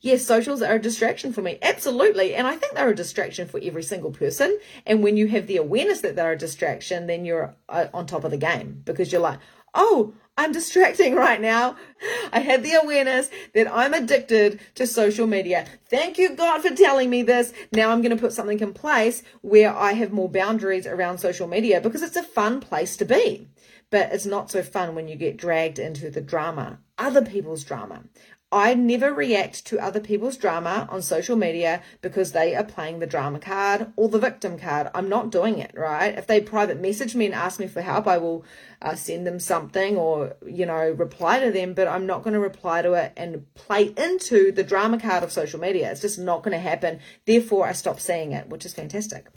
yes, 0.00 0.24
socials 0.24 0.62
are 0.62 0.74
a 0.74 0.80
distraction 0.80 1.32
for 1.32 1.42
me. 1.42 1.58
Absolutely. 1.62 2.34
And 2.34 2.46
I 2.46 2.56
think 2.56 2.74
they're 2.74 2.88
a 2.88 2.94
distraction 2.94 3.48
for 3.48 3.60
every 3.62 3.82
single 3.82 4.10
person. 4.10 4.58
And 4.86 5.02
when 5.02 5.16
you 5.16 5.28
have 5.28 5.46
the 5.46 5.58
awareness 5.58 6.00
that 6.00 6.16
they're 6.16 6.32
a 6.32 6.38
distraction, 6.38 7.06
then 7.06 7.24
you're 7.24 7.54
uh, 7.68 7.86
on 7.94 8.06
top 8.06 8.24
of 8.24 8.30
the 8.30 8.36
game 8.36 8.82
because 8.84 9.12
you're 9.12 9.20
like, 9.20 9.38
oh, 9.74 10.14
I'm 10.36 10.52
distracting 10.52 11.14
right 11.26 11.40
now. 11.40 11.76
I 12.32 12.40
had 12.40 12.62
the 12.62 12.80
awareness 12.82 13.30
that 13.54 13.70
I'm 13.70 13.92
addicted 13.94 14.60
to 14.76 14.86
social 14.86 15.26
media. 15.26 15.66
Thank 15.88 16.18
you, 16.18 16.34
God, 16.34 16.62
for 16.62 16.74
telling 16.74 17.10
me 17.10 17.22
this. 17.22 17.52
Now 17.72 17.90
I'm 17.90 18.02
going 18.02 18.16
to 18.16 18.20
put 18.20 18.32
something 18.32 18.60
in 18.60 18.72
place 18.72 19.22
where 19.42 19.74
I 19.74 19.92
have 19.92 20.12
more 20.12 20.30
boundaries 20.30 20.86
around 20.86 21.18
social 21.18 21.46
media 21.46 21.80
because 21.80 22.02
it's 22.02 22.16
a 22.16 22.22
fun 22.22 22.60
place 22.60 22.96
to 22.98 23.04
be. 23.04 23.48
But 23.90 24.12
it's 24.12 24.26
not 24.26 24.52
so 24.52 24.62
fun 24.62 24.94
when 24.94 25.08
you 25.08 25.16
get 25.16 25.36
dragged 25.36 25.80
into 25.80 26.10
the 26.10 26.20
drama, 26.20 26.78
other 26.96 27.24
people's 27.24 27.64
drama. 27.64 28.04
I 28.52 28.74
never 28.74 29.14
react 29.14 29.64
to 29.66 29.78
other 29.78 30.00
people's 30.00 30.36
drama 30.36 30.88
on 30.90 31.02
social 31.02 31.36
media 31.36 31.82
because 32.02 32.32
they 32.32 32.56
are 32.56 32.64
playing 32.64 32.98
the 32.98 33.06
drama 33.06 33.38
card 33.38 33.92
or 33.94 34.08
the 34.08 34.18
victim 34.18 34.58
card. 34.58 34.90
I'm 34.92 35.08
not 35.08 35.30
doing 35.30 35.60
it, 35.60 35.70
right? 35.76 36.18
If 36.18 36.26
they 36.26 36.40
private 36.40 36.80
message 36.80 37.14
me 37.14 37.26
and 37.26 37.34
ask 37.34 37.60
me 37.60 37.68
for 37.68 37.80
help, 37.80 38.08
I 38.08 38.18
will 38.18 38.44
uh, 38.82 38.96
send 38.96 39.24
them 39.24 39.38
something 39.38 39.96
or, 39.96 40.34
you 40.44 40.66
know, 40.66 40.90
reply 40.90 41.38
to 41.38 41.52
them, 41.52 41.74
but 41.74 41.86
I'm 41.86 42.06
not 42.06 42.24
going 42.24 42.34
to 42.34 42.40
reply 42.40 42.82
to 42.82 42.94
it 42.94 43.12
and 43.16 43.46
play 43.54 43.94
into 43.96 44.50
the 44.50 44.64
drama 44.64 44.98
card 44.98 45.22
of 45.22 45.30
social 45.30 45.60
media. 45.60 45.88
It's 45.92 46.00
just 46.00 46.18
not 46.18 46.42
going 46.42 46.52
to 46.52 46.58
happen. 46.58 46.98
Therefore, 47.26 47.68
I 47.68 47.72
stop 47.72 48.00
seeing 48.00 48.32
it, 48.32 48.48
which 48.48 48.66
is 48.66 48.74
fantastic. 48.74 49.28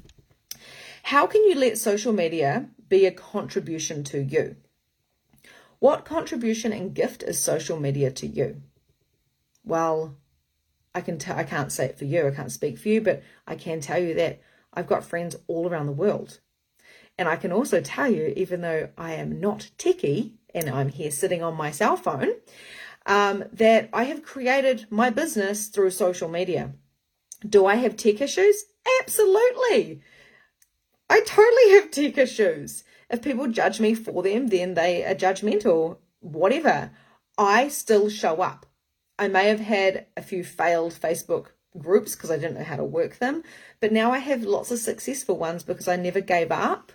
How 1.03 1.27
can 1.27 1.43
you 1.43 1.53
let 1.53 1.77
social 1.77 2.13
media 2.13 2.69
be 2.89 3.05
a 3.05 3.11
contribution 3.11 4.03
to 4.05 4.23
you? 4.23 4.55
What 5.77 6.03
contribution 6.03 6.73
and 6.73 6.95
gift 6.95 7.21
is 7.21 7.37
social 7.37 7.79
media 7.79 8.09
to 8.09 8.25
you? 8.25 8.63
Well, 9.63 10.15
I 10.95 11.01
can 11.01 11.17
tell 11.17 11.37
I 11.37 11.43
can't 11.43 11.71
say 11.71 11.85
it 11.85 11.97
for 11.97 12.05
you, 12.05 12.27
I 12.27 12.31
can't 12.31 12.51
speak 12.51 12.77
for 12.77 12.89
you, 12.89 13.01
but 13.01 13.23
I 13.47 13.55
can 13.55 13.81
tell 13.81 13.99
you 13.99 14.13
that 14.15 14.41
I've 14.73 14.87
got 14.87 15.05
friends 15.05 15.35
all 15.47 15.67
around 15.67 15.87
the 15.87 15.91
world. 15.91 16.39
And 17.17 17.27
I 17.27 17.35
can 17.35 17.51
also 17.51 17.81
tell 17.81 18.11
you, 18.11 18.33
even 18.35 18.61
though 18.61 18.89
I 18.97 19.13
am 19.13 19.39
not 19.39 19.69
techie 19.77 20.33
and 20.53 20.69
I'm 20.69 20.89
here 20.89 21.11
sitting 21.11 21.43
on 21.43 21.55
my 21.55 21.71
cell 21.71 21.95
phone, 21.95 22.29
um, 23.05 23.43
that 23.51 23.89
I 23.93 24.03
have 24.05 24.23
created 24.23 24.87
my 24.89 25.09
business 25.09 25.67
through 25.67 25.91
social 25.91 26.29
media. 26.29 26.73
Do 27.47 27.65
I 27.65 27.75
have 27.75 27.97
tech 27.97 28.21
issues? 28.21 28.65
Absolutely. 29.01 30.01
I 31.09 31.21
totally 31.21 31.71
have 31.71 31.91
tech 31.91 32.17
issues. 32.17 32.83
If 33.09 33.21
people 33.21 33.47
judge 33.47 33.79
me 33.79 33.93
for 33.93 34.23
them, 34.23 34.47
then 34.47 34.73
they 34.73 35.03
are 35.05 35.13
judgmental, 35.13 35.97
whatever. 36.19 36.91
I 37.37 37.67
still 37.67 38.09
show 38.09 38.41
up. 38.41 38.65
I 39.19 39.27
may 39.27 39.47
have 39.47 39.59
had 39.59 40.07
a 40.17 40.21
few 40.21 40.43
failed 40.43 40.93
Facebook 40.93 41.47
groups 41.77 42.15
because 42.15 42.31
I 42.31 42.37
didn't 42.37 42.55
know 42.55 42.63
how 42.63 42.75
to 42.75 42.83
work 42.83 43.17
them, 43.17 43.43
but 43.79 43.91
now 43.91 44.11
I 44.11 44.19
have 44.19 44.43
lots 44.43 44.71
of 44.71 44.79
successful 44.79 45.37
ones 45.37 45.63
because 45.63 45.87
I 45.87 45.95
never 45.95 46.21
gave 46.21 46.51
up. 46.51 46.91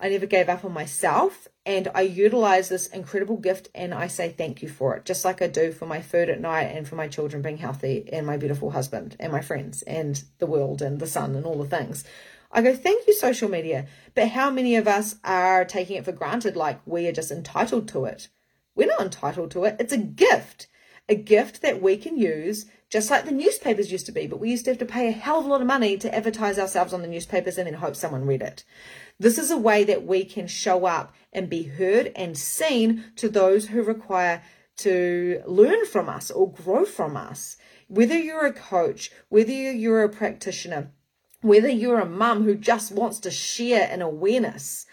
I 0.00 0.08
never 0.08 0.26
gave 0.26 0.48
up 0.48 0.64
on 0.64 0.72
myself 0.72 1.46
and 1.64 1.88
I 1.94 2.02
utilize 2.02 2.68
this 2.68 2.88
incredible 2.88 3.36
gift 3.36 3.68
and 3.74 3.94
I 3.94 4.08
say 4.08 4.28
thank 4.28 4.60
you 4.60 4.68
for 4.68 4.96
it, 4.96 5.04
just 5.04 5.24
like 5.24 5.40
I 5.40 5.46
do 5.46 5.70
for 5.72 5.86
my 5.86 6.02
food 6.02 6.28
at 6.28 6.40
night 6.40 6.64
and 6.64 6.86
for 6.86 6.96
my 6.96 7.06
children 7.06 7.42
being 7.42 7.58
healthy 7.58 8.08
and 8.12 8.26
my 8.26 8.36
beautiful 8.36 8.70
husband 8.72 9.16
and 9.20 9.30
my 9.30 9.40
friends 9.40 9.82
and 9.82 10.22
the 10.38 10.46
world 10.46 10.82
and 10.82 10.98
the 10.98 11.06
sun 11.06 11.36
and 11.36 11.46
all 11.46 11.58
the 11.58 11.68
things. 11.68 12.04
I 12.50 12.62
go, 12.62 12.74
thank 12.74 13.06
you, 13.06 13.14
social 13.14 13.48
media. 13.48 13.86
But 14.14 14.28
how 14.28 14.50
many 14.50 14.76
of 14.76 14.88
us 14.88 15.16
are 15.24 15.64
taking 15.64 15.96
it 15.96 16.04
for 16.04 16.12
granted 16.12 16.56
like 16.56 16.80
we 16.86 17.06
are 17.06 17.12
just 17.12 17.30
entitled 17.30 17.88
to 17.88 18.04
it? 18.04 18.28
We're 18.74 18.88
not 18.88 19.00
entitled 19.00 19.52
to 19.52 19.64
it. 19.64 19.76
It's 19.78 19.92
a 19.92 19.98
gift, 19.98 20.66
a 21.08 21.14
gift 21.14 21.62
that 21.62 21.82
we 21.82 21.96
can 21.96 22.16
use 22.16 22.66
just 22.90 23.10
like 23.10 23.24
the 23.24 23.32
newspapers 23.32 23.90
used 23.90 24.06
to 24.06 24.12
be, 24.12 24.28
but 24.28 24.38
we 24.38 24.50
used 24.50 24.64
to 24.66 24.70
have 24.70 24.78
to 24.78 24.86
pay 24.86 25.08
a 25.08 25.12
hell 25.12 25.40
of 25.40 25.46
a 25.46 25.48
lot 25.48 25.60
of 25.60 25.66
money 25.66 25.96
to 25.98 26.14
advertise 26.14 26.60
ourselves 26.60 26.92
on 26.92 27.02
the 27.02 27.08
newspapers 27.08 27.58
and 27.58 27.66
then 27.66 27.74
hope 27.74 27.96
someone 27.96 28.24
read 28.24 28.40
it. 28.40 28.62
This 29.18 29.36
is 29.36 29.50
a 29.50 29.56
way 29.56 29.82
that 29.82 30.06
we 30.06 30.24
can 30.24 30.46
show 30.46 30.86
up 30.86 31.12
and 31.32 31.50
be 31.50 31.64
heard 31.64 32.12
and 32.14 32.38
seen 32.38 33.04
to 33.16 33.28
those 33.28 33.66
who 33.66 33.82
require 33.82 34.42
to 34.76 35.42
learn 35.46 35.84
from 35.86 36.08
us 36.08 36.30
or 36.30 36.52
grow 36.52 36.84
from 36.84 37.16
us. 37.16 37.56
Whether 37.88 38.16
you're 38.16 38.46
a 38.46 38.52
coach, 38.52 39.10
whether 39.28 39.50
you're 39.50 40.04
a 40.04 40.08
practitioner, 40.08 40.92
whether 41.40 41.68
you're 41.68 42.00
a 42.00 42.06
mum 42.06 42.44
who 42.44 42.54
just 42.54 42.92
wants 42.92 43.18
to 43.20 43.30
share 43.30 43.88
an 43.90 44.02
awareness, 44.02 44.86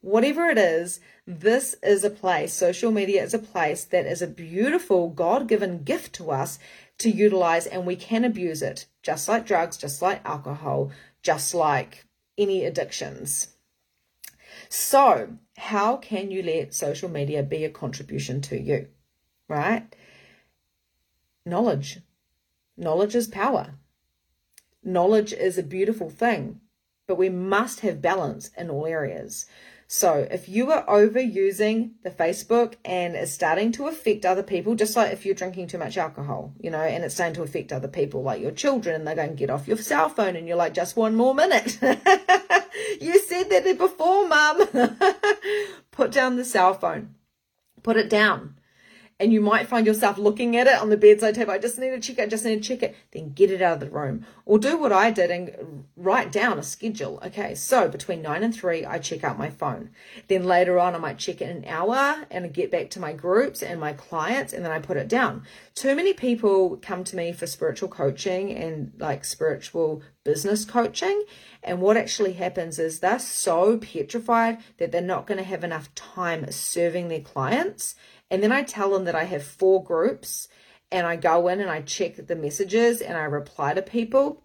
whatever 0.00 0.46
it 0.46 0.58
is, 0.58 1.00
this 1.26 1.74
is 1.82 2.04
a 2.04 2.10
place, 2.10 2.52
social 2.52 2.92
media 2.92 3.22
is 3.22 3.34
a 3.34 3.38
place 3.38 3.82
that 3.84 4.06
is 4.06 4.22
a 4.22 4.28
beautiful 4.28 5.08
God 5.08 5.48
given 5.48 5.82
gift 5.82 6.12
to 6.14 6.30
us 6.30 6.60
to 6.98 7.10
utilize, 7.10 7.66
and 7.66 7.84
we 7.84 7.96
can 7.96 8.24
abuse 8.24 8.62
it, 8.62 8.86
just 9.02 9.28
like 9.28 9.44
drugs, 9.44 9.76
just 9.76 10.00
like 10.00 10.24
alcohol, 10.24 10.92
just 11.22 11.52
like 11.52 12.06
any 12.38 12.64
addictions. 12.64 13.48
So, 14.68 15.36
how 15.56 15.96
can 15.96 16.30
you 16.30 16.42
let 16.42 16.74
social 16.74 17.08
media 17.08 17.42
be 17.42 17.64
a 17.64 17.70
contribution 17.70 18.40
to 18.42 18.60
you? 18.60 18.88
Right? 19.48 19.94
Knowledge. 21.44 22.00
Knowledge 22.76 23.14
is 23.16 23.26
power. 23.26 23.74
Knowledge 24.84 25.32
is 25.32 25.58
a 25.58 25.62
beautiful 25.64 26.08
thing, 26.08 26.60
but 27.08 27.18
we 27.18 27.28
must 27.28 27.80
have 27.80 28.00
balance 28.00 28.50
in 28.56 28.70
all 28.70 28.86
areas. 28.86 29.46
So 29.88 30.26
if 30.30 30.48
you 30.48 30.72
are 30.72 30.84
overusing 30.86 31.92
the 32.02 32.10
Facebook 32.10 32.74
and 32.84 33.14
it's 33.14 33.30
starting 33.30 33.70
to 33.72 33.86
affect 33.86 34.26
other 34.26 34.42
people, 34.42 34.74
just 34.74 34.96
like 34.96 35.12
if 35.12 35.24
you're 35.24 35.34
drinking 35.34 35.68
too 35.68 35.78
much 35.78 35.96
alcohol, 35.96 36.52
you 36.60 36.70
know, 36.70 36.80
and 36.80 37.04
it's 37.04 37.14
starting 37.14 37.34
to 37.36 37.42
affect 37.42 37.72
other 37.72 37.86
people, 37.86 38.22
like 38.22 38.42
your 38.42 38.50
children, 38.50 38.96
and 38.96 39.06
they're 39.06 39.14
going 39.14 39.30
to 39.30 39.36
get 39.36 39.50
off 39.50 39.68
your 39.68 39.76
cell 39.76 40.08
phone 40.08 40.34
and 40.34 40.48
you're 40.48 40.56
like, 40.56 40.74
just 40.74 40.96
one 40.96 41.14
more 41.14 41.34
minute. 41.34 41.78
you 43.00 43.18
said 43.20 43.48
that 43.50 43.78
before, 43.78 44.26
mum. 44.26 44.68
Put 45.92 46.10
down 46.10 46.36
the 46.36 46.44
cell 46.44 46.74
phone. 46.74 47.14
Put 47.84 47.96
it 47.96 48.10
down 48.10 48.56
and 49.18 49.32
you 49.32 49.40
might 49.40 49.66
find 49.66 49.86
yourself 49.86 50.18
looking 50.18 50.56
at 50.56 50.66
it 50.66 50.78
on 50.78 50.90
the 50.90 50.96
bedside 50.96 51.34
table. 51.34 51.52
I 51.52 51.58
just 51.58 51.78
need 51.78 51.90
to 51.90 52.00
check 52.00 52.18
it, 52.18 52.22
I 52.22 52.26
just 52.26 52.44
need 52.44 52.62
to 52.62 52.68
check 52.68 52.82
it. 52.82 52.94
Then 53.12 53.32
get 53.32 53.50
it 53.50 53.62
out 53.62 53.74
of 53.74 53.80
the 53.80 53.90
room. 53.90 54.26
Or 54.44 54.58
do 54.58 54.76
what 54.76 54.92
I 54.92 55.10
did 55.10 55.30
and 55.30 55.84
write 55.96 56.30
down 56.30 56.58
a 56.58 56.62
schedule. 56.62 57.18
Okay, 57.24 57.54
so 57.54 57.88
between 57.88 58.20
nine 58.20 58.42
and 58.42 58.54
three, 58.54 58.84
I 58.84 58.98
check 58.98 59.24
out 59.24 59.38
my 59.38 59.48
phone. 59.48 59.90
Then 60.28 60.44
later 60.44 60.78
on, 60.78 60.94
I 60.94 60.98
might 60.98 61.18
check 61.18 61.40
it 61.40 61.50
an 61.50 61.64
hour 61.66 62.26
and 62.30 62.52
get 62.52 62.70
back 62.70 62.90
to 62.90 63.00
my 63.00 63.14
groups 63.14 63.62
and 63.62 63.80
my 63.80 63.94
clients, 63.94 64.52
and 64.52 64.64
then 64.64 64.72
I 64.72 64.80
put 64.80 64.98
it 64.98 65.08
down. 65.08 65.44
Too 65.74 65.94
many 65.94 66.12
people 66.12 66.76
come 66.76 67.02
to 67.04 67.16
me 67.16 67.32
for 67.32 67.46
spiritual 67.46 67.88
coaching 67.88 68.52
and 68.52 68.92
like 68.98 69.24
spiritual 69.24 70.02
business 70.24 70.64
coaching. 70.64 71.24
And 71.62 71.80
what 71.80 71.96
actually 71.96 72.34
happens 72.34 72.78
is 72.78 73.00
they're 73.00 73.18
so 73.18 73.78
petrified 73.78 74.58
that 74.78 74.92
they're 74.92 75.00
not 75.00 75.26
going 75.26 75.38
to 75.38 75.44
have 75.44 75.64
enough 75.64 75.94
time 75.94 76.50
serving 76.50 77.08
their 77.08 77.20
clients 77.20 77.94
and 78.30 78.42
then 78.42 78.52
I 78.52 78.62
tell 78.62 78.90
them 78.90 79.04
that 79.04 79.14
I 79.14 79.24
have 79.24 79.44
four 79.44 79.82
groups 79.82 80.48
and 80.90 81.06
I 81.06 81.16
go 81.16 81.48
in 81.48 81.60
and 81.60 81.70
I 81.70 81.82
check 81.82 82.26
the 82.26 82.36
messages 82.36 83.00
and 83.00 83.16
I 83.16 83.24
reply 83.24 83.74
to 83.74 83.82
people. 83.82 84.42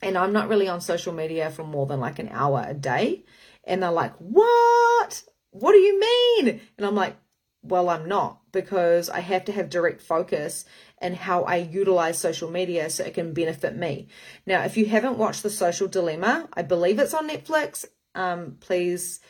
And 0.00 0.16
I'm 0.16 0.32
not 0.32 0.48
really 0.48 0.68
on 0.68 0.80
social 0.80 1.12
media 1.12 1.50
for 1.50 1.64
more 1.64 1.86
than 1.86 2.00
like 2.00 2.18
an 2.18 2.28
hour 2.30 2.64
a 2.66 2.74
day. 2.74 3.24
And 3.64 3.82
they're 3.82 3.90
like, 3.90 4.14
What? 4.18 5.22
What 5.50 5.72
do 5.72 5.78
you 5.78 5.98
mean? 5.98 6.60
And 6.76 6.86
I'm 6.86 6.94
like, 6.94 7.16
Well, 7.62 7.88
I'm 7.88 8.08
not 8.08 8.40
because 8.52 9.10
I 9.10 9.20
have 9.20 9.44
to 9.46 9.52
have 9.52 9.70
direct 9.70 10.00
focus 10.00 10.64
and 10.98 11.16
how 11.16 11.42
I 11.42 11.56
utilize 11.56 12.18
social 12.18 12.50
media 12.50 12.90
so 12.90 13.04
it 13.04 13.14
can 13.14 13.34
benefit 13.34 13.76
me. 13.76 14.08
Now, 14.46 14.64
if 14.64 14.76
you 14.76 14.86
haven't 14.86 15.18
watched 15.18 15.42
The 15.42 15.50
Social 15.50 15.88
Dilemma, 15.88 16.48
I 16.52 16.62
believe 16.62 16.98
it's 16.98 17.14
on 17.14 17.28
Netflix. 17.28 17.84
Um, 18.14 18.56
please 18.60 19.20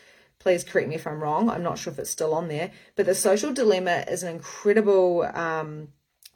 Please 0.49 0.65
correct 0.65 0.89
me 0.89 0.95
if 0.95 1.07
I'm 1.07 1.23
wrong. 1.23 1.51
I'm 1.51 1.63
not 1.63 1.77
sure 1.77 1.93
if 1.93 1.99
it's 1.99 2.09
still 2.09 2.33
on 2.33 2.49
there. 2.49 2.71
But 2.97 3.05
The 3.05 3.15
Social 3.15 3.53
Dilemma 3.53 4.07
is 4.09 4.23
an 4.23 4.35
incredible 4.35 5.31
um, 5.35 5.89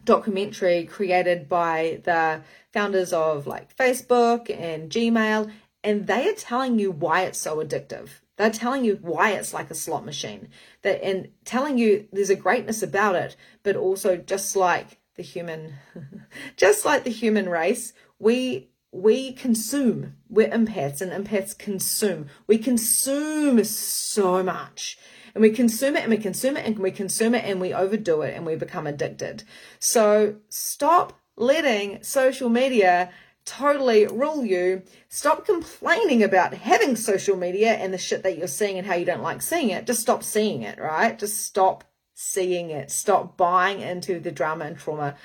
documentary 0.05 0.85
created 0.85 1.49
by 1.49 2.03
the 2.05 2.43
founders 2.75 3.15
of 3.15 3.47
like 3.47 3.75
Facebook 3.75 4.55
and 4.55 4.91
Gmail. 4.91 5.51
And 5.83 6.07
they 6.07 6.29
are 6.29 6.35
telling 6.35 6.79
you 6.79 6.91
why 6.91 7.23
it's 7.23 7.39
so 7.39 7.57
addictive. 7.57 8.11
They're 8.37 8.51
telling 8.51 8.85
you 8.85 8.99
why 9.01 9.31
it's 9.31 9.55
like 9.55 9.71
a 9.71 9.75
slot 9.75 10.05
machine. 10.05 10.51
That 10.83 11.03
and 11.03 11.31
telling 11.47 11.79
you 11.79 12.07
there's 12.13 12.29
a 12.29 12.37
greatness 12.37 12.83
about 12.83 13.15
it, 13.15 13.35
but 13.63 13.77
also 13.77 14.19
just 14.19 14.55
like 14.55 15.01
the 15.17 15.23
human, 15.23 15.77
just 16.59 16.85
like 16.85 17.05
the 17.05 17.11
human 17.11 17.49
race, 17.49 17.95
we 18.19 18.69
we 18.93 19.33
consume. 19.33 20.17
We're 20.29 20.51
empaths, 20.51 21.01
and 21.01 21.11
empaths 21.11 21.57
consume. 21.57 22.27
We 22.47 22.59
consume 22.59 23.65
so 23.65 24.43
much. 24.43 24.99
And 25.35 25.41
we 25.41 25.51
consume 25.51 25.97
it 25.97 26.03
and 26.03 26.11
we 26.11 26.19
consume 26.19 26.59
it 26.59 26.67
and 26.67 26.79
we 26.79 26.91
consume 26.91 27.35
it 27.35 27.45
and 27.47 27.59
we 27.59 27.73
overdo 27.73 28.21
it 28.21 28.37
and 28.37 28.45
we 28.45 28.55
become 28.55 28.87
addicted. 28.87 29.45
So 29.79 30.37
stop 30.51 31.19
letting 31.37 32.03
social 32.03 32.51
media 32.51 33.11
totally 33.47 34.07
rule 34.07 34.45
you. 34.45 34.83
Stop 35.09 35.47
complaining 35.47 36.23
about 36.23 36.53
having 36.53 36.97
social 36.97 37.37
media 37.37 37.73
and 37.73 37.95
the 37.95 37.99
shit 37.99 38.23
that 38.25 38.37
you're 38.37 38.47
seeing 38.47 38.77
and 38.77 38.87
how 38.87 38.95
you 38.95 39.07
don't 39.07 39.23
like 39.23 39.41
seeing 39.41 39.71
it. 39.71 39.87
Just 39.87 40.03
stop 40.03 40.23
seeing 40.23 40.63
it, 40.63 40.79
right? 40.79 41.19
Just 41.19 41.43
stop 41.43 41.85
seeing 42.15 42.69
it. 42.69 42.91
Stop 42.91 43.39
buying 43.39 43.81
into 43.81 44.21
the 44.21 44.31
drama 44.31 44.67
and 44.67 44.79
trauma 44.79 45.17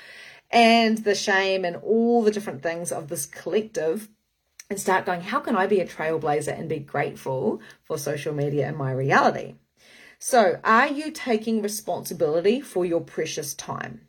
and 0.50 0.98
the 0.98 1.14
shame 1.14 1.64
and 1.64 1.76
all 1.76 2.22
the 2.22 2.30
different 2.30 2.62
things 2.62 2.92
of 2.92 3.08
this 3.08 3.26
collective 3.26 4.08
and 4.70 4.78
start 4.78 5.06
going, 5.06 5.22
how 5.22 5.40
can 5.40 5.56
I 5.56 5.66
be 5.66 5.80
a 5.80 5.86
trailblazer 5.86 6.58
and 6.58 6.68
be 6.68 6.78
grateful 6.78 7.60
for 7.84 7.98
social 7.98 8.34
media 8.34 8.68
in 8.68 8.76
my 8.76 8.92
reality? 8.92 9.54
So, 10.18 10.58
are 10.64 10.88
you 10.88 11.10
taking 11.10 11.62
responsibility 11.62 12.60
for 12.60 12.84
your 12.84 13.00
precious 13.00 13.54
time? 13.54 14.08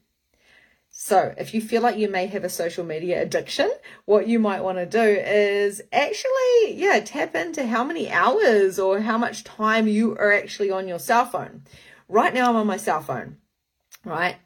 So, 0.89 1.33
if 1.37 1.53
you 1.53 1.61
feel 1.61 1.81
like 1.81 1.97
you 1.97 2.09
may 2.09 2.25
have 2.25 2.43
a 2.43 2.49
social 2.49 2.83
media 2.83 3.21
addiction, 3.21 3.71
what 4.05 4.27
you 4.27 4.39
might 4.39 4.63
want 4.63 4.79
to 4.79 4.85
do 4.85 5.01
is 5.01 5.81
actually, 5.93 6.73
yeah, 6.73 6.99
tap 6.99 7.35
into 7.35 7.65
how 7.65 7.83
many 7.83 8.09
hours 8.09 8.79
or 8.79 8.99
how 8.99 9.17
much 9.17 9.43
time 9.43 9.87
you 9.87 10.17
are 10.17 10.33
actually 10.33 10.71
on 10.71 10.87
your 10.87 10.99
cell 10.99 11.25
phone. 11.25 11.63
Right 12.09 12.33
now, 12.33 12.49
I'm 12.49 12.55
on 12.55 12.67
my 12.67 12.77
cell 12.77 13.01
phone, 13.01 13.37
right? 14.03 14.37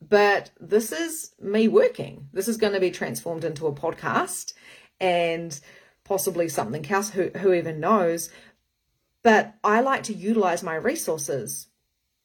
But 0.00 0.50
this 0.60 0.92
is 0.92 1.32
me 1.40 1.68
working. 1.68 2.28
This 2.32 2.48
is 2.48 2.56
going 2.56 2.74
to 2.74 2.80
be 2.80 2.90
transformed 2.90 3.44
into 3.44 3.66
a 3.66 3.72
podcast 3.72 4.52
and 5.00 5.58
possibly 6.04 6.48
something 6.48 6.88
else, 6.90 7.10
who, 7.10 7.30
who 7.30 7.52
even 7.52 7.80
knows. 7.80 8.30
But 9.22 9.54
I 9.64 9.80
like 9.80 10.04
to 10.04 10.14
utilize 10.14 10.62
my 10.62 10.76
resources 10.76 11.66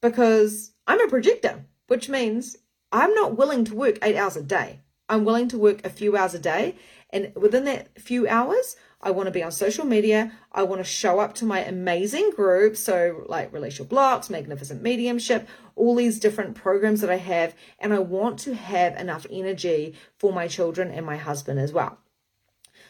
because 0.01 0.73
I'm 0.86 1.01
a 1.01 1.10
projector, 1.10 1.65
which 1.88 2.10
means 2.10 2.57
I'm 2.91 3.13
not 3.15 3.38
willing 3.38 3.65
to 3.65 3.75
work 3.75 3.97
eight 4.03 4.15
hours 4.15 4.36
a 4.36 4.43
day. 4.43 4.81
I'm 5.10 5.25
willing 5.25 5.47
to 5.49 5.57
work 5.57 5.86
a 5.86 5.89
few 5.89 6.15
hours 6.15 6.34
a 6.34 6.39
day. 6.39 6.75
And 7.10 7.34
within 7.36 7.65
that 7.65 7.99
few 7.99 8.27
hours, 8.27 8.75
I 9.04 9.12
want 9.12 9.28
to 9.28 9.32
be 9.32 9.44
on 9.44 9.52
social 9.52 9.86
media. 9.86 10.32
I 10.52 10.64
want 10.64 10.80
to 10.80 10.86
show 10.86 11.20
up 11.20 11.34
to 11.36 11.46
my 11.46 11.60
amazing 11.60 12.32
group. 12.32 12.78
So, 12.78 13.26
like 13.28 13.52
Your 13.52 13.88
Blocks, 13.88 14.30
Magnificent 14.30 14.82
Mediumship, 14.82 15.48
all 15.76 15.96
these 15.96 16.20
different 16.20 16.56
programs 16.56 17.02
that 17.02 17.10
I 17.10 17.18
have. 17.18 17.56
And 17.80 17.94
I 17.94 18.00
want 18.00 18.40
to 18.40 18.54
have 18.54 18.96
enough 18.98 19.26
energy 19.32 19.96
for 20.18 20.32
my 20.32 20.48
children 20.48 20.92
and 20.92 21.06
my 21.06 21.18
husband 21.18 21.60
as 21.60 21.74
well. 21.74 21.98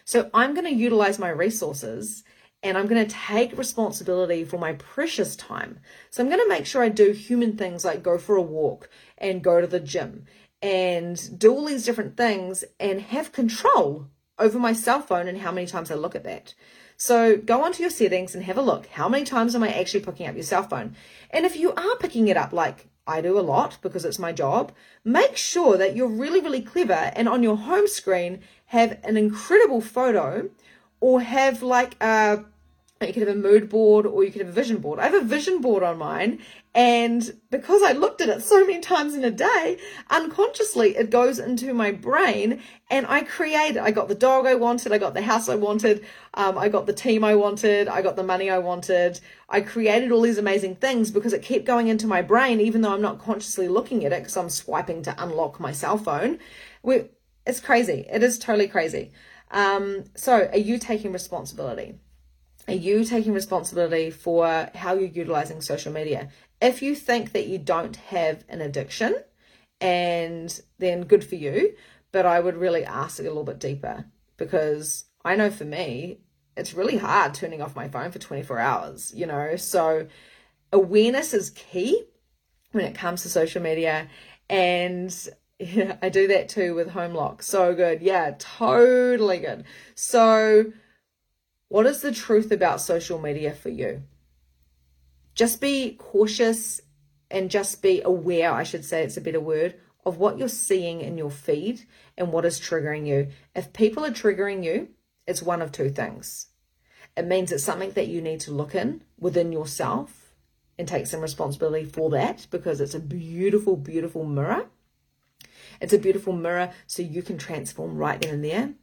So 0.04 0.30
I'm 0.34 0.54
going 0.54 0.66
to 0.66 0.74
utilize 0.74 1.20
my 1.20 1.30
resources 1.30 2.24
and 2.64 2.78
I'm 2.78 2.88
going 2.88 3.06
to 3.06 3.16
take 3.16 3.58
responsibility 3.58 4.44
for 4.44 4.58
my 4.58 4.74
precious 4.74 5.36
time. 5.36 5.80
So 6.10 6.22
I'm 6.22 6.30
going 6.30 6.42
to 6.42 6.50
make 6.50 6.66
sure 6.66 6.84
I 6.84 6.90
do 6.90 7.12
human 7.12 7.58
things 7.58 7.84
like 7.84 8.04
go 8.04 8.18
for 8.18 8.36
a 8.36 8.42
walk 8.42 8.90
and 9.18 9.44
go 9.44 9.62
to 9.62 9.68
the 9.68 9.80
gym 9.80 10.26
and 10.62 11.40
do 11.40 11.52
all 11.52 11.66
these 11.66 11.86
different 11.86 12.18
things 12.18 12.64
and 12.80 13.02
have 13.02 13.32
control 13.32 14.08
over 14.42 14.60
my 14.60 14.74
cell 14.74 15.02
phone 15.02 15.28
and 15.28 15.38
how 15.38 15.52
many 15.52 15.68
times 15.68 15.92
I 15.92 15.96
look 15.96 16.16
at 16.16 16.24
that. 16.24 16.54
So 16.98 17.38
go 17.38 17.64
onto 17.64 17.82
your 17.82 17.90
settings 17.90 18.36
and 18.36 18.44
have 18.44 18.58
a 18.58 18.62
look. 18.62 18.88
How 18.88 19.10
many 19.10 19.24
times 19.24 19.56
am 19.56 19.64
I 19.64 19.70
actually 19.70 20.02
picking 20.02 20.28
up 20.28 20.36
your 20.36 20.44
cell 20.44 20.64
phone? 20.64 20.96
And 21.32 21.46
if 21.46 21.56
you 21.56 21.74
are 21.74 21.96
picking 22.00 22.28
it 22.28 22.38
up 22.38 22.54
like 22.54 22.90
I 23.08 23.22
do 23.22 23.40
a 23.40 23.42
lot 23.42 23.78
because 23.82 24.06
it's 24.06 24.20
my 24.20 24.32
job, 24.32 24.72
make 25.04 25.36
sure 25.36 25.78
that 25.78 25.96
you're 25.96 26.08
really, 26.08 26.42
really 26.42 26.62
clever 26.62 27.12
and 27.16 27.28
on 27.28 27.42
your 27.42 27.58
home 27.58 27.88
screen 27.88 28.42
have 28.66 29.00
an 29.04 29.18
incredible 29.18 29.82
photo 29.82 30.50
or 31.00 31.22
have 31.22 31.64
like 31.64 31.96
a 32.02 32.46
you 33.08 33.14
could 33.14 33.28
have 33.28 33.36
a 33.36 33.40
mood 33.40 33.70
board 33.70 34.06
or 34.06 34.24
you 34.24 34.32
could 34.32 34.42
have 34.42 34.50
a 34.50 34.54
vision 34.54 34.78
board. 34.78 35.00
I 35.00 35.04
have 35.04 35.14
a 35.14 35.22
vision 35.22 35.62
board 35.62 35.84
on 35.84 35.98
mine, 35.98 36.40
and 36.74 37.38
because 37.50 37.82
I 37.84 37.92
looked 37.92 38.22
at 38.22 38.30
it 38.30 38.42
so 38.44 38.66
many 38.66 38.80
times 38.80 39.14
in 39.14 39.26
a 39.26 39.32
day, 39.32 39.78
unconsciously 40.10 40.96
it 40.96 41.10
goes 41.10 41.38
into 41.38 41.74
my 41.74 41.92
brain 41.92 42.62
and 42.90 43.06
I 43.08 43.24
create. 43.24 43.76
it. 43.76 43.82
I 43.82 43.92
got 43.92 44.08
the 44.08 44.16
dog 44.16 44.46
I 44.46 44.56
wanted, 44.56 44.94
I 44.94 44.98
got 44.98 45.14
the 45.14 45.22
house 45.22 45.50
I 45.50 45.56
wanted, 45.56 46.06
um, 46.34 46.58
I 46.58 46.70
got 46.70 46.86
the 46.86 46.94
team 46.94 47.24
I 47.24 47.36
wanted, 47.36 47.88
I 47.88 48.02
got 48.02 48.16
the 48.16 48.24
money 48.24 48.50
I 48.50 48.60
wanted. 48.60 49.20
I 49.50 49.62
created 49.62 50.12
all 50.12 50.22
these 50.22 50.38
amazing 50.38 50.76
things 50.76 51.12
because 51.12 51.34
it 51.34 51.42
kept 51.42 51.66
going 51.66 51.90
into 51.90 52.08
my 52.08 52.22
brain, 52.22 52.62
even 52.62 52.82
though 52.82 52.94
I'm 52.94 53.02
not 53.02 53.20
consciously 53.20 53.68
looking 53.68 54.06
at 54.06 54.14
it 54.14 54.20
because 54.20 54.38
I'm 54.38 54.50
swiping 54.50 55.04
to 55.04 55.24
unlock 55.24 55.60
my 55.60 55.74
cell 55.74 55.98
phone. 55.98 56.40
We, 56.84 57.10
it's 57.46 57.60
crazy. 57.60 58.06
It 58.10 58.24
is 58.24 58.40
totally 58.40 58.68
crazy. 58.68 59.12
Um, 59.52 60.06
so, 60.16 60.48
are 60.48 60.58
you 60.58 60.78
taking 60.78 61.12
responsibility? 61.12 61.96
Are 62.68 62.74
you 62.74 63.04
taking 63.04 63.34
responsibility 63.34 64.12
for 64.12 64.70
how 64.76 64.94
you're 64.94 65.10
utilizing 65.10 65.62
social 65.62 65.92
media? 65.92 66.30
If 66.62 66.82
you 66.82 66.96
think 66.96 67.32
that 67.34 67.48
you 67.48 67.58
don't 67.58 67.96
have 67.96 68.46
an 68.50 68.62
addiction, 68.62 69.16
and 69.82 70.62
then 70.78 71.02
good 71.04 71.24
for 71.24 71.36
you, 71.36 71.74
but 72.12 72.26
I 72.26 72.40
would 72.40 72.56
really 72.56 72.86
ask 72.86 73.20
it 73.20 73.24
a 73.24 73.30
little 73.30 73.44
bit 73.44 73.60
deeper 73.60 74.06
because 74.38 75.06
I 75.26 75.36
know 75.36 75.50
for 75.50 75.66
me, 75.66 76.20
it's 76.56 76.74
really 76.74 76.98
hard 76.98 77.34
turning 77.34 77.62
off 77.62 77.76
my 77.76 77.88
phone 77.88 78.12
for 78.12 78.20
24 78.20 78.60
hours, 78.60 79.12
you 79.16 79.26
know? 79.26 79.56
So 79.56 80.08
awareness 80.72 81.34
is 81.34 81.50
key 81.50 82.06
when 82.72 82.86
it 82.86 82.96
comes 82.96 83.24
to 83.24 83.30
social 83.30 83.62
media. 83.62 84.08
And 84.50 85.16
yeah, 85.60 85.98
I 86.02 86.10
do 86.10 86.28
that 86.28 86.50
too 86.50 86.76
with 86.76 86.90
home 86.90 87.14
lock. 87.14 87.42
So 87.42 87.74
good. 87.74 88.02
Yeah, 88.02 88.36
totally 88.38 89.40
good. 89.40 89.66
So 89.96 90.72
what 91.72 91.86
is 91.86 92.02
the 92.02 92.12
truth 92.12 92.52
about 92.52 92.82
social 92.82 93.18
media 93.18 93.54
for 93.54 93.70
you? 93.70 94.04
Just 95.34 95.62
be 95.62 95.92
cautious 95.92 96.82
and 97.30 97.50
just 97.50 97.82
be 97.82 98.02
aware, 98.02 98.52
I 98.52 98.64
should 98.64 98.84
say 98.84 99.06
it's 99.06 99.16
a 99.16 99.22
better 99.22 99.40
word, 99.40 99.76
of 100.06 100.18
what 100.18 100.38
you're 100.38 100.50
seeing 100.50 101.00
in 101.00 101.18
your 101.18 101.32
feed 101.32 101.84
and 102.18 102.34
what 102.34 102.44
is 102.44 102.60
triggering 102.60 103.08
you. 103.08 103.30
If 103.56 103.72
people 103.72 104.04
are 104.04 104.12
triggering 104.12 104.66
you, 104.66 104.90
it's 105.26 105.42
one 105.42 105.62
of 105.62 105.72
two 105.72 105.90
things. 105.90 106.48
It 107.16 107.26
means 107.26 107.54
it's 107.54 107.64
something 107.64 107.92
that 107.92 108.10
you 108.10 108.22
need 108.22 108.42
to 108.42 108.52
look 108.52 108.76
in 108.76 109.06
within 109.18 109.54
yourself 109.54 110.34
and 110.78 110.90
take 110.90 111.08
some 111.08 111.22
responsibility 111.22 111.86
for 111.86 112.10
that 112.10 112.48
because 112.52 112.82
it's 112.82 112.96
a 112.96 113.00
beautiful, 113.00 113.78
beautiful 113.78 114.26
mirror. 114.26 114.66
It's 115.80 115.94
a 115.94 115.98
beautiful 115.98 116.34
mirror 116.34 116.74
so 116.86 117.02
you 117.02 117.22
can 117.22 117.38
transform 117.38 117.96
right 117.96 118.20
then 118.20 118.34
and 118.34 118.44
there. 118.44 118.74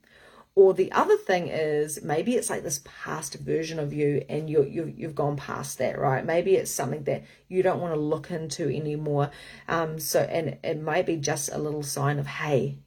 Or 0.58 0.74
the 0.74 0.90
other 0.90 1.16
thing 1.16 1.46
is 1.46 2.02
maybe 2.02 2.34
it's 2.34 2.50
like 2.50 2.64
this 2.64 2.80
past 2.84 3.34
version 3.34 3.78
of 3.78 3.92
you 3.92 4.24
and 4.28 4.50
you, 4.50 4.64
you, 4.64 4.92
you've 4.96 5.14
gone 5.14 5.36
past 5.36 5.78
that, 5.78 5.96
right? 5.96 6.26
Maybe 6.26 6.56
it's 6.56 6.72
something 6.72 7.04
that 7.04 7.22
you 7.46 7.62
don't 7.62 7.80
want 7.80 7.94
to 7.94 8.00
look 8.00 8.32
into 8.32 8.64
anymore. 8.64 9.30
Um, 9.68 10.00
so, 10.00 10.18
and 10.22 10.58
it 10.64 10.82
might 10.82 11.06
be 11.06 11.14
just 11.14 11.48
a 11.52 11.58
little 11.58 11.84
sign 11.84 12.18
of, 12.18 12.26
hey, 12.26 12.78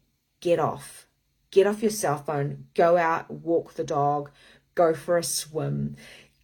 get 0.42 0.60
off. 0.60 1.08
Get 1.50 1.66
off 1.66 1.82
your 1.82 1.92
cell 1.92 2.18
phone, 2.18 2.66
go 2.76 2.98
out, 2.98 3.32
walk 3.32 3.76
the 3.76 3.86
dog, 3.86 4.32
go 4.76 4.94
for 4.94 5.18
a 5.18 5.24
swim, 5.24 5.96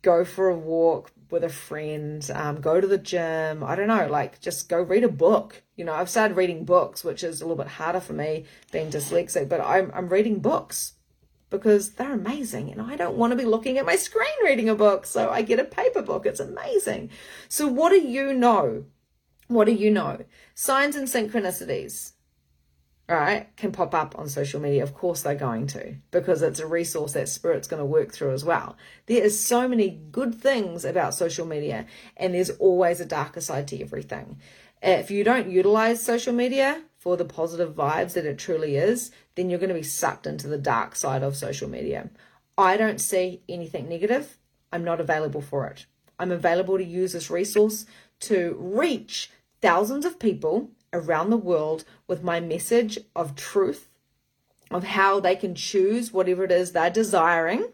go 0.04 0.24
for 0.24 0.48
a 0.48 0.56
walk 0.56 1.12
with 1.30 1.44
a 1.44 1.50
friend, 1.50 2.32
um, 2.34 2.62
go 2.62 2.80
to 2.80 2.88
the 2.88 2.98
gym. 2.98 3.66
I 3.66 3.76
don't 3.76 3.88
know, 3.88 4.08
like 4.08 4.40
just 4.40 4.70
go 4.70 4.82
read 4.82 5.04
a 5.04 5.10
book. 5.10 5.62
You 5.76 5.84
know, 5.84 5.94
I've 5.94 6.10
started 6.10 6.38
reading 6.38 6.64
books, 6.64 7.04
which 7.04 7.22
is 7.22 7.42
a 7.42 7.44
little 7.44 7.62
bit 7.62 7.74
harder 7.74 8.00
for 8.00 8.14
me 8.14 8.46
being 8.72 8.90
dyslexic, 8.90 9.50
but 9.50 9.60
I'm, 9.60 9.92
I'm 9.94 10.08
reading 10.08 10.40
books 10.40 10.94
because 11.50 11.92
they're 11.92 12.14
amazing 12.14 12.72
and 12.72 12.82
I 12.82 12.96
don't 12.96 13.18
want 13.18 13.32
to 13.32 13.38
be 13.38 13.46
looking 13.46 13.78
at 13.78 13.86
my 13.86 13.96
screen 13.96 14.28
reading 14.44 14.70
a 14.70 14.76
book. 14.76 15.06
So 15.06 15.30
I 15.30 15.42
get 15.42 15.60
a 15.60 15.64
paper 15.64 16.02
book. 16.02 16.26
It's 16.26 16.40
amazing. 16.40 17.10
So 17.48 17.68
what 17.68 17.90
do 17.90 18.02
you 18.02 18.34
know? 18.34 18.86
What 19.48 19.66
do 19.66 19.74
you 19.74 19.90
know? 19.90 20.26
Signs 20.56 20.98
and 20.98 21.08
synchronicities, 21.08 22.12
right, 23.08 23.48
can 23.56 23.72
pop 23.72 23.96
up 23.96 24.20
on 24.20 24.28
social 24.28 24.60
media. 24.60 24.84
Of 24.84 24.94
course 24.94 25.22
they're 25.22 25.36
going 25.36 25.68
to 25.68 25.96
because 26.12 26.42
it's 26.42 26.60
a 26.60 26.68
resource 26.68 27.14
that 27.14 27.30
spirit's 27.30 27.68
going 27.68 27.80
to 27.80 27.86
work 27.86 28.12
through 28.12 28.34
as 28.34 28.44
well. 28.44 28.76
There 29.06 29.24
is 29.24 29.40
so 29.40 29.70
many 29.70 29.90
good 30.12 30.36
things 30.36 30.84
about 30.84 31.14
social 31.14 31.46
media 31.46 31.86
and 32.18 32.34
there's 32.34 32.50
always 32.50 33.00
a 33.00 33.06
darker 33.06 33.40
side 33.40 33.70
to 33.70 33.82
everything. 33.82 34.42
If 34.82 35.10
you 35.10 35.24
don't 35.24 35.50
utilize 35.50 36.04
social 36.04 36.34
media, 36.34 36.84
for 37.08 37.16
the 37.16 37.24
positive 37.24 37.74
vibes 37.74 38.12
that 38.12 38.26
it 38.26 38.38
truly 38.38 38.76
is, 38.76 39.12
then 39.36 39.50
you're 39.50 39.58
going 39.58 39.70
to 39.70 39.74
be 39.74 39.82
sucked 39.82 40.28
into 40.28 40.46
the 40.46 40.58
dark 40.58 40.94
side 40.94 41.24
of 41.24 41.38
social 41.38 41.70
media. 41.70 42.10
I 42.58 42.76
don't 42.76 43.00
see 43.00 43.44
anything 43.48 43.88
negative. 43.88 44.38
I'm 44.74 44.84
not 44.84 45.00
available 45.00 45.40
for 45.40 45.68
it. 45.68 45.86
I'm 46.20 46.34
available 46.34 46.78
to 46.78 46.84
use 46.84 47.14
this 47.14 47.30
resource 47.30 47.86
to 48.20 48.58
reach 48.60 49.32
thousands 49.62 50.04
of 50.04 50.20
people 50.20 50.72
around 50.92 51.30
the 51.30 51.38
world 51.38 51.86
with 52.08 52.26
my 52.26 52.42
message 52.42 53.00
of 53.16 53.38
truth, 53.38 53.88
of 54.70 54.84
how 54.84 55.22
they 55.22 55.38
can 55.38 55.56
choose 55.56 56.12
whatever 56.12 56.44
it 56.44 56.52
is 56.52 56.74
they're 56.74 56.90
desiring. 56.90 57.70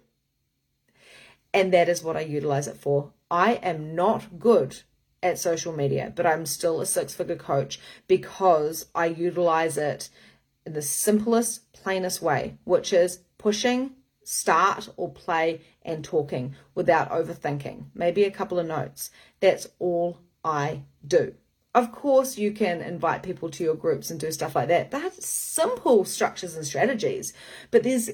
And 1.51 1.73
that 1.73 1.89
is 1.89 2.03
what 2.03 2.17
I 2.17 2.21
utilize 2.21 2.67
it 2.67 2.77
for. 2.77 3.13
I 3.31 3.53
am 3.63 3.95
not 3.95 4.37
good 4.37 4.83
at 5.23 5.39
social 5.39 5.73
media, 5.73 6.11
but 6.15 6.25
I'm 6.25 6.45
still 6.45 6.81
a 6.81 6.85
six 6.85 7.13
figure 7.13 7.35
coach 7.35 7.79
because 8.07 8.87
I 8.93 9.07
utilize 9.07 9.77
it 9.77 10.09
in 10.65 10.73
the 10.73 10.81
simplest, 10.81 11.71
plainest 11.73 12.21
way, 12.21 12.57
which 12.63 12.93
is 12.93 13.19
pushing, 13.37 13.91
start 14.23 14.89
or 14.97 15.11
play 15.11 15.61
and 15.81 16.03
talking 16.03 16.55
without 16.75 17.09
overthinking. 17.09 17.85
Maybe 17.95 18.23
a 18.23 18.31
couple 18.31 18.59
of 18.59 18.67
notes. 18.67 19.11
That's 19.39 19.67
all 19.79 20.19
I 20.43 20.83
do. 21.05 21.35
Of 21.75 21.91
course, 21.91 22.37
you 22.37 22.51
can 22.51 22.81
invite 22.81 23.23
people 23.23 23.49
to 23.49 23.63
your 23.63 23.75
groups 23.75 24.11
and 24.11 24.19
do 24.19 24.31
stuff 24.31 24.55
like 24.55 24.67
that. 24.67 24.91
That's 24.91 25.25
simple 25.25 26.05
structures 26.05 26.55
and 26.55 26.65
strategies, 26.65 27.33
but 27.71 27.81
there's 27.81 28.11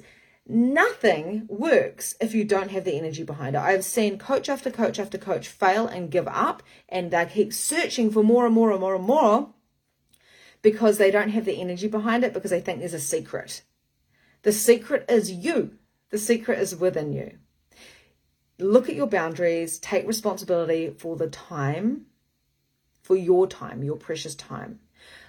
Nothing 0.51 1.45
works 1.47 2.15
if 2.19 2.33
you 2.33 2.43
don't 2.43 2.71
have 2.71 2.83
the 2.83 2.97
energy 2.97 3.21
behind 3.21 3.55
it. 3.55 3.59
I've 3.59 3.85
seen 3.85 4.17
coach 4.17 4.49
after 4.49 4.71
coach 4.71 4.97
after 4.97 5.19
coach 5.19 5.47
fail 5.47 5.85
and 5.85 6.09
give 6.09 6.27
up, 6.27 6.63
and 6.89 7.11
they 7.11 7.23
keep 7.27 7.53
searching 7.53 8.09
for 8.09 8.23
more 8.23 8.47
and 8.47 8.55
more 8.55 8.71
and 8.71 8.81
more 8.81 8.95
and 8.95 9.05
more 9.05 9.53
because 10.63 10.97
they 10.97 11.11
don't 11.11 11.29
have 11.29 11.45
the 11.45 11.61
energy 11.61 11.87
behind 11.87 12.23
it 12.23 12.33
because 12.33 12.49
they 12.49 12.61
think 12.61 12.79
there's 12.79 12.95
a 12.95 12.99
secret. 12.99 13.61
The 14.41 14.51
secret 14.51 15.05
is 15.07 15.31
you, 15.31 15.77
the 16.09 16.17
secret 16.17 16.57
is 16.57 16.75
within 16.75 17.13
you. 17.13 17.37
Look 18.57 18.89
at 18.89 18.95
your 18.95 19.07
boundaries, 19.07 19.77
take 19.77 20.07
responsibility 20.07 20.89
for 20.89 21.15
the 21.15 21.29
time, 21.29 22.07
for 23.03 23.15
your 23.15 23.45
time, 23.45 23.83
your 23.83 23.97
precious 23.97 24.33
time. 24.33 24.79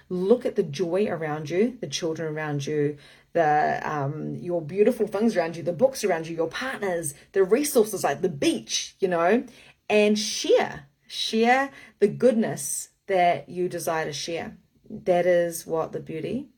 Look 0.09 0.45
at 0.45 0.55
the 0.55 0.63
joy 0.63 1.07
around 1.07 1.49
you, 1.49 1.77
the 1.79 1.87
children 1.87 2.33
around 2.33 2.65
you, 2.65 2.97
the 3.33 3.81
um, 3.83 4.35
your 4.35 4.61
beautiful 4.61 5.07
things 5.07 5.35
around 5.35 5.55
you, 5.55 5.63
the 5.63 5.73
books 5.73 6.03
around 6.03 6.27
you, 6.27 6.35
your 6.35 6.47
partners, 6.47 7.13
the 7.31 7.43
resources 7.43 8.03
like 8.03 8.21
the 8.21 8.29
beach, 8.29 8.95
you 8.99 9.07
know, 9.07 9.43
and 9.89 10.17
share, 10.17 10.87
share 11.07 11.71
the 11.99 12.07
goodness 12.07 12.89
that 13.07 13.49
you 13.49 13.69
desire 13.69 14.05
to 14.05 14.13
share. 14.13 14.57
That 14.89 15.25
is 15.25 15.65
what 15.65 15.91
the 15.91 15.99
beauty 15.99 16.49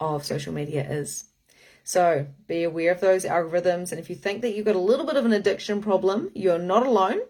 of 0.00 0.24
social 0.24 0.52
media 0.52 0.88
is. 0.88 1.24
So 1.84 2.26
be 2.46 2.64
aware 2.64 2.92
of 2.92 3.00
those 3.00 3.24
algorithms. 3.24 3.90
And 3.92 3.98
if 3.98 4.10
you 4.10 4.16
think 4.16 4.42
that 4.42 4.54
you've 4.54 4.66
got 4.66 4.76
a 4.76 4.80
little 4.80 5.06
bit 5.06 5.16
of 5.16 5.24
an 5.24 5.32
addiction 5.32 5.80
problem, 5.80 6.30
you're 6.34 6.58
not 6.58 6.86
alone. 6.86 7.20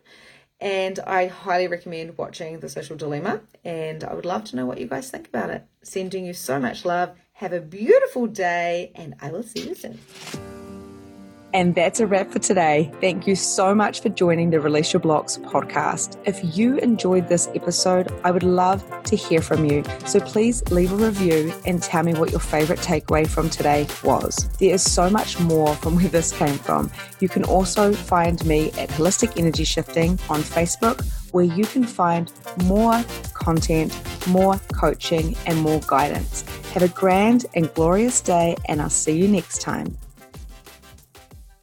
And 0.61 0.99
I 0.99 1.27
highly 1.29 1.69
recommend 1.69 2.19
watching 2.19 2.59
The 2.59 2.69
Social 2.69 2.97
Dilemma. 2.97 3.43
And 3.65 4.03
I 4.03 4.15
would 4.15 4.25
love 4.25 4.45
to 4.47 4.57
know 4.57 4.67
what 4.67 4.79
you 4.79 4.89
guys 4.89 5.11
think 5.11 5.29
about 5.29 5.51
it. 5.51 5.65
Sending 5.83 6.27
you 6.27 6.33
so 6.33 6.59
much 6.59 6.85
love 6.85 7.13
have 7.39 7.53
a 7.53 7.61
beautiful 7.61 8.27
day, 8.27 8.91
and 8.97 9.15
I 9.21 9.31
will 9.31 9.45
see 9.45 9.69
you 9.69 9.75
soon. 9.77 9.97
And 11.55 11.73
that's 11.73 12.01
a 12.01 12.07
wrap 12.07 12.33
for 12.33 12.41
today. 12.41 12.91
Thank 13.01 13.29
you 13.29 13.37
so 13.37 13.77
much 13.77 14.01
for 14.03 14.09
joining 14.09 14.51
the 14.51 14.59
Release 14.59 14.93
Your 14.93 14.99
Blocks 14.99 15.39
podcast. 15.39 16.19
If 16.27 16.59
you 16.59 16.79
enjoyed 16.79 17.29
this 17.29 17.49
episode, 17.55 18.13
I 18.25 18.33
would 18.33 18.43
love 18.43 18.85
to 19.05 19.15
hear 19.15 19.41
from 19.41 19.65
you. 19.65 19.85
So 20.05 20.19
please 20.19 20.69
leave 20.73 20.93
a 20.93 20.97
review 20.97 21.55
and 21.65 21.81
tell 21.81 22.03
me 22.03 22.13
what 22.15 22.33
your 22.33 22.41
favorite 22.41 22.81
takeaway 22.81 23.25
from 23.25 23.49
today 23.51 23.87
was. 24.03 24.49
There 24.59 24.75
is 24.75 24.83
so 24.83 25.09
much 25.09 25.39
more 25.39 25.77
from 25.77 25.95
where 25.95 26.09
this 26.09 26.37
came 26.37 26.59
from. 26.59 26.91
You 27.21 27.29
can 27.29 27.45
also 27.45 27.93
find 27.93 28.45
me 28.47 28.73
at 28.73 28.89
Holistic 28.91 29.39
Energy 29.39 29.65
Shifting 29.65 30.19
on 30.29 30.41
Facebook, 30.41 31.07
where 31.33 31.45
you 31.45 31.65
can 31.65 31.85
find 31.85 32.33
more 32.65 33.05
content, 33.35 33.93
more 34.27 34.61
coaching, 34.73 35.37
and 35.47 35.59
more 35.61 35.81
guidance. 35.87 36.43
Have 36.73 36.83
a 36.83 36.89
grand 36.89 37.47
and 37.55 37.73
glorious 37.75 38.21
day, 38.21 38.57
and 38.67 38.81
I'll 38.81 38.91
see 38.91 39.17
you 39.17 39.29
next 39.29 39.61
time. 39.61 39.97